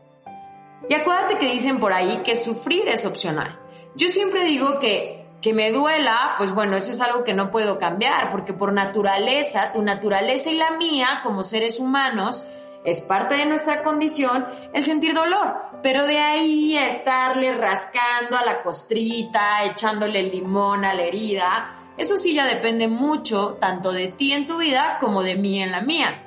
Y 0.88 0.94
acuérdate 0.94 1.38
que 1.38 1.52
dicen 1.52 1.80
por 1.80 1.92
ahí 1.92 2.22
que 2.24 2.36
sufrir 2.36 2.88
es 2.88 3.06
opcional. 3.06 3.58
Yo 3.94 4.08
siempre 4.08 4.44
digo 4.44 4.78
que 4.78 5.22
que 5.42 5.52
me 5.52 5.72
duela, 5.72 6.36
pues 6.38 6.54
bueno, 6.54 6.76
eso 6.76 6.92
es 6.92 7.00
algo 7.00 7.24
que 7.24 7.34
no 7.34 7.50
puedo 7.50 7.76
cambiar, 7.76 8.30
porque 8.30 8.52
por 8.52 8.72
naturaleza, 8.72 9.72
tu 9.72 9.82
naturaleza 9.82 10.50
y 10.50 10.56
la 10.56 10.70
mía 10.70 11.20
como 11.24 11.42
seres 11.42 11.80
humanos, 11.80 12.44
es 12.84 13.00
parte 13.02 13.36
de 13.36 13.46
nuestra 13.46 13.82
condición 13.82 14.46
el 14.72 14.84
sentir 14.84 15.14
dolor, 15.14 15.54
pero 15.82 16.06
de 16.06 16.18
ahí 16.18 16.76
a 16.78 16.86
estarle 16.86 17.54
rascando 17.54 18.36
a 18.36 18.44
la 18.44 18.62
costrita, 18.62 19.64
echándole 19.64 20.22
limón 20.22 20.84
a 20.84 20.94
la 20.94 21.02
herida, 21.02 21.78
eso 21.96 22.16
sí 22.16 22.34
ya 22.34 22.46
depende 22.46 22.86
mucho 22.86 23.56
tanto 23.60 23.92
de 23.92 24.08
ti 24.08 24.32
en 24.32 24.46
tu 24.46 24.58
vida 24.58 24.98
como 25.00 25.22
de 25.22 25.34
mí 25.34 25.60
en 25.60 25.72
la 25.72 25.80
mía. 25.80 26.22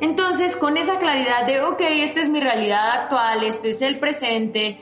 Entonces, 0.00 0.56
con 0.56 0.76
esa 0.76 0.98
claridad 0.98 1.46
de, 1.46 1.60
ok, 1.60 1.80
esta 1.80 2.20
es 2.20 2.28
mi 2.28 2.40
realidad 2.40 2.90
actual, 3.02 3.44
este 3.44 3.70
es 3.70 3.82
el 3.82 3.98
presente, 3.98 4.80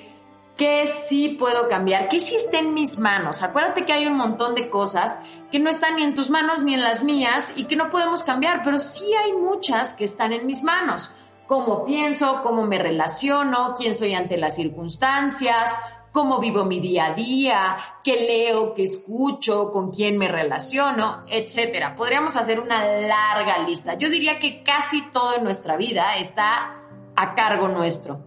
¿qué 0.57 0.87
sí 0.87 1.31
puedo 1.31 1.69
cambiar? 1.69 2.09
¿Qué 2.09 2.21
sí 2.21 2.37
está 2.37 2.59
en 2.59 2.73
mis 2.75 2.99
manos? 2.99 3.43
Acuérdate 3.43 3.85
que 3.85 3.93
hay 3.93 4.07
un 4.07 4.17
montón 4.17 4.55
de 4.55 4.71
cosas 4.71 5.19
que 5.51 5.59
no 5.59 5.71
están 5.71 5.97
ni 5.97 6.03
en 6.03 6.15
tus 6.15 6.31
manos 6.31 6.63
ni 6.63 6.75
en 6.75 6.83
las 6.83 7.03
mías 7.03 7.53
y 7.57 7.65
que 7.65 7.77
no 7.77 7.91
podemos 7.91 8.23
cambiar, 8.23 8.63
pero 8.63 8.79
sí 8.79 9.13
hay 9.15 9.33
muchas 9.33 9.95
que 9.95 10.05
están 10.05 10.33
en 10.33 10.47
mis 10.47 10.63
manos. 10.63 11.13
Cómo 11.47 11.85
pienso, 11.85 12.43
cómo 12.43 12.67
me 12.67 12.79
relaciono, 12.79 13.75
quién 13.77 13.95
soy 13.95 14.15
ante 14.15 14.37
las 14.37 14.57
circunstancias, 14.57 15.73
cómo 16.19 16.41
vivo 16.41 16.65
mi 16.65 16.81
día 16.81 17.07
a 17.07 17.15
día, 17.15 17.77
qué 18.03 18.27
leo, 18.27 18.75
qué 18.75 18.83
escucho, 18.83 19.71
con 19.71 19.93
quién 19.93 20.19
me 20.19 20.27
relaciono, 20.27 21.23
etcétera. 21.29 21.95
Podríamos 21.95 22.35
hacer 22.35 22.59
una 22.59 22.85
larga 22.85 23.59
lista. 23.59 23.95
Yo 23.95 24.11
diría 24.11 24.41
que 24.41 24.65
casi 24.65 25.01
todo 25.13 25.37
en 25.37 25.45
nuestra 25.45 25.77
vida 25.77 26.17
está 26.17 26.75
a 27.15 27.35
cargo 27.37 27.69
nuestro, 27.69 28.19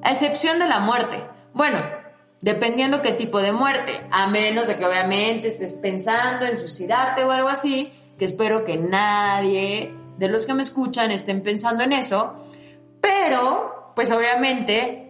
a 0.00 0.12
excepción 0.12 0.60
de 0.60 0.68
la 0.68 0.78
muerte. 0.78 1.20
Bueno, 1.52 1.80
dependiendo 2.40 3.02
qué 3.02 3.10
tipo 3.10 3.42
de 3.42 3.50
muerte, 3.50 4.06
a 4.12 4.28
menos 4.28 4.68
de 4.68 4.78
que 4.78 4.86
obviamente 4.86 5.48
estés 5.48 5.72
pensando 5.72 6.46
en 6.46 6.56
suicidarte 6.56 7.24
o 7.24 7.32
algo 7.32 7.48
así, 7.48 7.92
que 8.16 8.26
espero 8.26 8.64
que 8.64 8.76
nadie 8.76 9.92
de 10.18 10.28
los 10.28 10.46
que 10.46 10.54
me 10.54 10.62
escuchan 10.62 11.10
estén 11.10 11.42
pensando 11.42 11.82
en 11.82 11.94
eso, 11.94 12.34
pero 13.00 13.92
pues 13.96 14.12
obviamente 14.12 15.01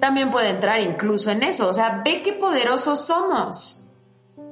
también 0.00 0.30
puede 0.30 0.50
entrar 0.50 0.80
incluso 0.80 1.30
en 1.30 1.42
eso. 1.42 1.68
O 1.68 1.74
sea, 1.74 2.02
ve 2.04 2.22
qué 2.22 2.32
poderosos 2.32 3.06
somos. 3.06 3.84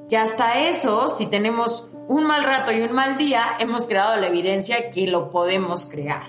Y 0.09 0.15
hasta 0.15 0.59
eso, 0.67 1.09
si 1.09 1.27
tenemos 1.27 1.89
un 2.07 2.23
mal 2.25 2.43
rato 2.43 2.71
y 2.71 2.81
un 2.81 2.93
mal 2.93 3.17
día, 3.17 3.57
hemos 3.59 3.87
creado 3.87 4.15
la 4.15 4.27
evidencia 4.27 4.89
que 4.89 5.07
lo 5.07 5.29
podemos 5.29 5.85
crear. 5.85 6.23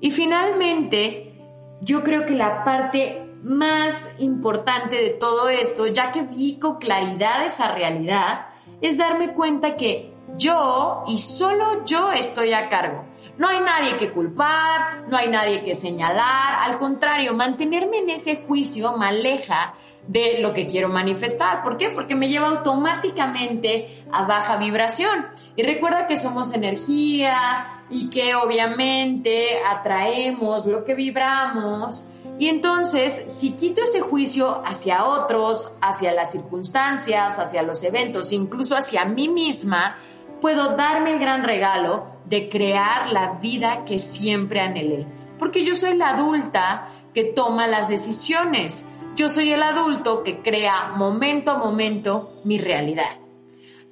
Y 0.00 0.10
finalmente, 0.10 1.34
yo 1.82 2.02
creo 2.02 2.24
que 2.24 2.34
la 2.34 2.64
parte 2.64 3.26
más 3.42 4.10
importante 4.18 4.96
de 4.96 5.10
todo 5.10 5.48
esto, 5.48 5.86
ya 5.86 6.12
que 6.12 6.22
vi 6.22 6.58
con 6.58 6.78
claridad 6.78 7.44
esa 7.44 7.74
realidad, 7.74 8.46
es 8.80 8.98
darme 8.98 9.34
cuenta 9.34 9.76
que 9.76 10.14
yo 10.36 11.04
y 11.06 11.18
solo 11.18 11.84
yo 11.84 12.12
estoy 12.12 12.52
a 12.52 12.68
cargo. 12.68 13.04
No 13.40 13.48
hay 13.48 13.60
nadie 13.60 13.96
que 13.96 14.12
culpar, 14.12 15.06
no 15.08 15.16
hay 15.16 15.30
nadie 15.30 15.64
que 15.64 15.74
señalar, 15.74 16.56
al 16.60 16.76
contrario, 16.76 17.32
mantenerme 17.32 18.00
en 18.00 18.10
ese 18.10 18.44
juicio 18.46 18.98
me 18.98 19.06
aleja 19.06 19.72
de 20.06 20.40
lo 20.40 20.52
que 20.52 20.66
quiero 20.66 20.90
manifestar. 20.90 21.62
¿Por 21.62 21.78
qué? 21.78 21.88
Porque 21.88 22.14
me 22.14 22.28
lleva 22.28 22.48
automáticamente 22.48 24.04
a 24.12 24.24
baja 24.24 24.58
vibración. 24.58 25.26
Y 25.56 25.62
recuerda 25.62 26.06
que 26.06 26.18
somos 26.18 26.52
energía 26.52 27.84
y 27.88 28.10
que 28.10 28.34
obviamente 28.34 29.62
atraemos 29.66 30.66
lo 30.66 30.84
que 30.84 30.94
vibramos. 30.94 32.04
Y 32.38 32.50
entonces, 32.50 33.24
si 33.28 33.52
quito 33.52 33.82
ese 33.84 34.02
juicio 34.02 34.60
hacia 34.66 35.06
otros, 35.06 35.72
hacia 35.80 36.12
las 36.12 36.32
circunstancias, 36.32 37.38
hacia 37.38 37.62
los 37.62 37.82
eventos, 37.84 38.32
incluso 38.32 38.76
hacia 38.76 39.06
mí 39.06 39.30
misma, 39.30 39.96
puedo 40.42 40.76
darme 40.76 41.12
el 41.12 41.18
gran 41.18 41.42
regalo 41.42 42.19
de 42.30 42.48
crear 42.48 43.12
la 43.12 43.32
vida 43.34 43.84
que 43.84 43.98
siempre 43.98 44.60
anhelé. 44.60 45.04
Porque 45.38 45.64
yo 45.64 45.74
soy 45.74 45.96
la 45.96 46.10
adulta 46.10 46.88
que 47.12 47.24
toma 47.24 47.66
las 47.66 47.88
decisiones. 47.88 48.88
Yo 49.16 49.28
soy 49.28 49.52
el 49.52 49.62
adulto 49.62 50.22
que 50.22 50.38
crea 50.38 50.92
momento 50.96 51.50
a 51.50 51.58
momento 51.58 52.40
mi 52.44 52.56
realidad. 52.56 53.10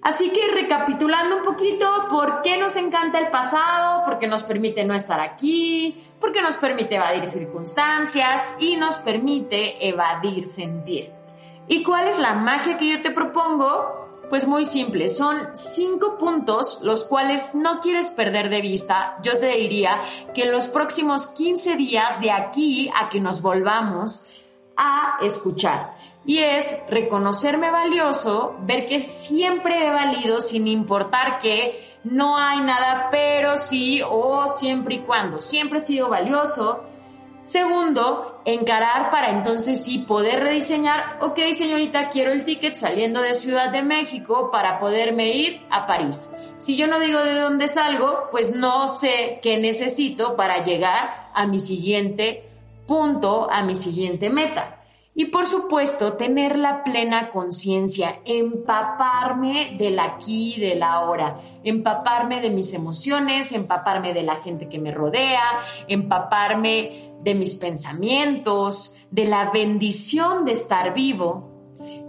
Así 0.01 0.31
que 0.31 0.55
recapitulando 0.55 1.39
un 1.39 1.43
poquito, 1.43 2.07
¿por 2.09 2.41
qué 2.43 2.57
nos 2.57 2.77
encanta 2.77 3.19
el 3.19 3.29
pasado? 3.29 4.03
Porque 4.05 4.29
nos 4.29 4.45
permite 4.45 4.85
no 4.85 4.95
estar 4.95 5.19
aquí, 5.19 6.05
porque 6.21 6.41
nos 6.41 6.57
permite 6.57 6.95
evadir 6.95 7.29
circunstancias 7.29 8.55
y 8.61 8.77
nos 8.77 8.99
permite 8.99 9.89
evadir 9.89 10.45
sentir. 10.45 11.11
¿Y 11.67 11.83
cuál 11.83 12.07
es 12.07 12.21
la 12.21 12.35
magia 12.35 12.79
que 12.79 12.89
yo 12.89 13.03
te 13.03 13.11
propongo? 13.11 13.98
Pues 14.29 14.47
muy 14.47 14.67
simple, 14.67 15.09
son 15.09 15.39
cinco 15.55 16.19
puntos 16.19 16.81
los 16.83 17.05
cuales 17.05 17.55
no 17.55 17.81
quieres 17.81 18.11
perder 18.11 18.51
de 18.51 18.61
vista. 18.61 19.17
Yo 19.23 19.39
te 19.39 19.49
diría 19.57 20.01
que 20.35 20.43
en 20.43 20.53
los 20.53 20.67
próximos 20.67 21.29
15 21.29 21.77
días 21.77 22.21
de 22.21 22.31
aquí 22.31 22.91
a 22.95 23.09
que 23.09 23.21
nos 23.21 23.41
volvamos 23.41 24.27
a 24.77 25.17
escuchar. 25.23 25.97
Y 26.27 26.39
es 26.39 26.79
reconocerme 26.91 27.71
valioso, 27.71 28.57
ver 28.61 28.85
que 28.85 29.01
siempre 29.01 29.87
he 29.87 29.91
valido 29.91 30.41
sin 30.41 30.69
importar 30.69 31.39
que 31.39 31.97
no 32.05 32.37
hay 32.37 32.61
nada 32.61 33.09
pero 33.11 33.57
sí 33.57 34.03
o 34.07 34.47
siempre 34.49 34.97
y 34.97 34.99
cuando. 34.99 35.41
Siempre 35.41 35.79
he 35.79 35.83
sido 35.83 36.11
valioso. 36.11 36.85
Segundo, 37.49 38.43
encarar 38.45 39.09
para 39.11 39.31
entonces 39.31 39.83
sí 39.83 40.01
poder 40.01 40.41
rediseñar, 40.41 41.17
ok 41.23 41.39
señorita, 41.55 42.11
quiero 42.11 42.31
el 42.31 42.45
ticket 42.45 42.75
saliendo 42.75 43.23
de 43.23 43.33
Ciudad 43.33 43.71
de 43.71 43.83
México 43.83 44.51
para 44.53 44.79
poderme 44.79 45.31
ir 45.31 45.63
a 45.71 45.87
París. 45.87 46.31
Si 46.59 46.77
yo 46.77 46.87
no 46.87 47.01
digo 47.01 47.19
de 47.21 47.41
dónde 47.41 47.69
salgo, 47.69 48.29
pues 48.31 48.55
no 48.55 48.87
sé 48.89 49.41
qué 49.43 49.57
necesito 49.57 50.37
para 50.37 50.61
llegar 50.61 51.31
a 51.33 51.47
mi 51.47 51.59
siguiente 51.59 52.51
punto, 52.87 53.51
a 53.51 53.63
mi 53.63 53.75
siguiente 53.75 54.29
meta. 54.29 54.83
Y 55.15 55.27
por 55.27 55.47
supuesto, 55.47 56.13
tener 56.13 56.57
la 56.57 56.85
plena 56.85 57.31
conciencia, 57.31 58.21
empaparme 58.25 59.75
del 59.77 59.99
aquí 59.99 60.55
y 60.55 60.61
del 60.61 60.83
ahora, 60.83 61.41
empaparme 61.65 62.41
de 62.41 62.51
mis 62.51 62.73
emociones, 62.73 63.51
empaparme 63.53 64.15
de 64.15 64.23
la 64.23 64.37
gente 64.37 64.69
que 64.69 64.79
me 64.79 64.93
rodea, 64.93 65.43
empaparme 65.89 67.13
de 67.21 67.35
mis 67.35 67.55
pensamientos, 67.55 68.95
de 69.11 69.25
la 69.25 69.51
bendición 69.51 70.45
de 70.45 70.53
estar 70.53 70.95
vivo. 70.95 71.51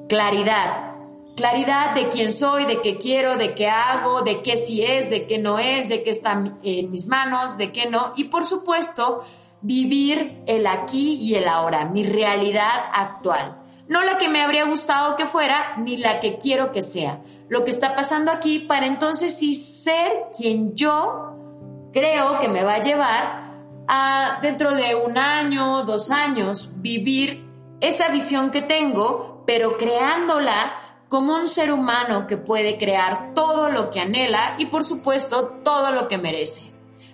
Claridad, 0.07 0.93
claridad 1.35 1.95
de 1.95 2.09
quién 2.09 2.33
soy, 2.33 2.65
de 2.65 2.81
qué 2.81 2.97
quiero, 2.97 3.37
de 3.37 3.55
qué 3.55 3.67
hago, 3.67 4.21
de 4.21 4.41
qué 4.41 4.57
sí 4.57 4.83
es, 4.83 5.09
de 5.09 5.25
qué 5.25 5.37
no 5.37 5.57
es, 5.57 5.87
de 5.87 6.03
qué 6.03 6.09
está 6.09 6.43
en 6.63 6.91
mis 6.91 7.07
manos, 7.07 7.57
de 7.57 7.71
qué 7.71 7.89
no. 7.89 8.13
Y 8.17 8.25
por 8.25 8.45
supuesto, 8.45 9.23
vivir 9.61 10.43
el 10.45 10.67
aquí 10.67 11.15
y 11.15 11.35
el 11.35 11.47
ahora, 11.47 11.85
mi 11.85 12.05
realidad 12.05 12.69
actual. 12.93 13.57
No 13.87 14.03
la 14.03 14.17
que 14.17 14.29
me 14.29 14.41
habría 14.41 14.65
gustado 14.65 15.15
que 15.15 15.25
fuera, 15.25 15.75
ni 15.77 15.97
la 15.97 16.19
que 16.19 16.37
quiero 16.37 16.71
que 16.71 16.81
sea. 16.81 17.21
Lo 17.47 17.63
que 17.63 17.71
está 17.71 17.95
pasando 17.95 18.31
aquí 18.31 18.59
para 18.59 18.85
entonces 18.85 19.37
sí 19.37 19.55
ser 19.55 20.27
quien 20.37 20.75
yo 20.75 21.89
creo 21.91 22.39
que 22.39 22.47
me 22.47 22.63
va 22.63 22.75
a 22.75 22.81
llevar 22.81 23.49
a 23.87 24.39
dentro 24.43 24.75
de 24.75 24.93
un 24.93 25.17
año, 25.17 25.83
dos 25.83 26.11
años, 26.11 26.73
vivir 26.75 27.49
esa 27.81 28.09
visión 28.09 28.51
que 28.51 28.61
tengo, 28.61 29.43
pero 29.47 29.77
creándola 29.77 30.73
como 31.07 31.33
un 31.33 31.47
ser 31.47 31.71
humano 31.71 32.27
que 32.27 32.37
puede 32.37 32.77
crear 32.77 33.33
todo 33.33 33.71
lo 33.71 33.89
que 33.89 33.99
anhela 33.99 34.53
y 34.59 34.67
por 34.67 34.83
supuesto 34.83 35.61
todo 35.63 35.91
lo 35.91 36.07
que 36.07 36.19
merece, 36.19 36.71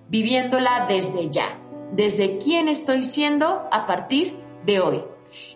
viviéndola 0.09 0.85
desde 0.89 1.29
ya 1.29 1.64
desde 1.91 2.37
quién 2.37 2.67
estoy 2.67 3.03
siendo 3.03 3.67
a 3.71 3.85
partir 3.85 4.37
de 4.65 4.79
hoy. 4.79 5.03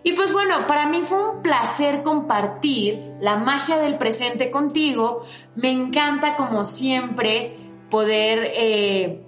Y 0.03 0.13
pues 0.13 0.31
bueno, 0.33 0.67
para 0.67 0.87
mí 0.87 1.01
fue 1.01 1.29
un 1.29 1.41
placer 1.41 2.03
compartir 2.03 3.13
la 3.21 3.37
magia 3.37 3.77
del 3.77 3.97
presente 3.97 4.51
contigo. 4.51 5.21
Me 5.55 5.71
encanta 5.71 6.35
como 6.35 6.63
siempre 6.63 7.55
poder 7.89 8.51
eh, 8.53 9.21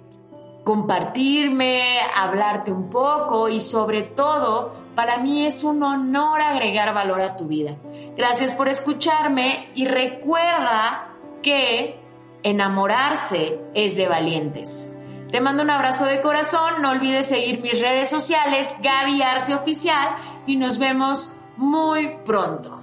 compartirme, 0.64 1.82
hablarte 2.14 2.72
un 2.72 2.88
poco 2.90 3.48
y 3.48 3.60
sobre 3.60 4.02
todo, 4.02 4.74
para 4.94 5.18
mí 5.18 5.46
es 5.46 5.64
un 5.64 5.82
honor 5.82 6.40
agregar 6.40 6.94
valor 6.94 7.20
a 7.20 7.36
tu 7.36 7.46
vida. 7.46 7.76
Gracias 8.16 8.52
por 8.52 8.68
escucharme 8.68 9.70
y 9.74 9.86
recuerda 9.86 11.14
que 11.42 11.98
enamorarse 12.42 13.60
es 13.74 13.96
de 13.96 14.06
valientes. 14.06 14.91
Te 15.32 15.40
mando 15.40 15.62
un 15.62 15.70
abrazo 15.70 16.04
de 16.04 16.20
corazón, 16.20 16.82
no 16.82 16.90
olvides 16.90 17.28
seguir 17.28 17.62
mis 17.62 17.80
redes 17.80 18.10
sociales, 18.10 18.76
Gaby 18.82 19.22
Arce 19.22 19.54
Oficial, 19.54 20.14
y 20.46 20.56
nos 20.56 20.78
vemos 20.78 21.32
muy 21.56 22.18
pronto. 22.26 22.82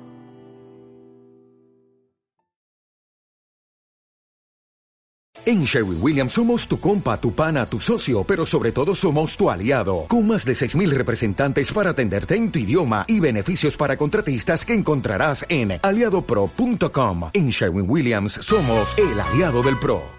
En 5.45 5.63
Sherwin 5.63 5.99
Williams 6.01 6.33
somos 6.33 6.67
tu 6.67 6.79
compa, 6.79 7.19
tu 7.21 7.33
pana, 7.33 7.67
tu 7.67 7.79
socio, 7.79 8.23
pero 8.23 8.47
sobre 8.47 8.71
todo 8.71 8.95
somos 8.95 9.37
tu 9.37 9.49
aliado, 9.49 10.05
con 10.07 10.27
más 10.27 10.43
de 10.43 10.53
6.000 10.53 10.89
representantes 10.89 11.71
para 11.71 11.91
atenderte 11.91 12.35
en 12.35 12.51
tu 12.51 12.57
idioma 12.57 13.05
y 13.07 13.19
beneficios 13.19 13.77
para 13.77 13.95
contratistas 13.95 14.65
que 14.65 14.73
encontrarás 14.73 15.45
en 15.49 15.79
aliadopro.com. 15.81 17.29
En 17.33 17.49
Sherwin 17.49 17.85
Williams 17.87 18.33
somos 18.33 18.97
el 18.97 19.19
aliado 19.19 19.61
del 19.61 19.77
PRO. 19.79 20.17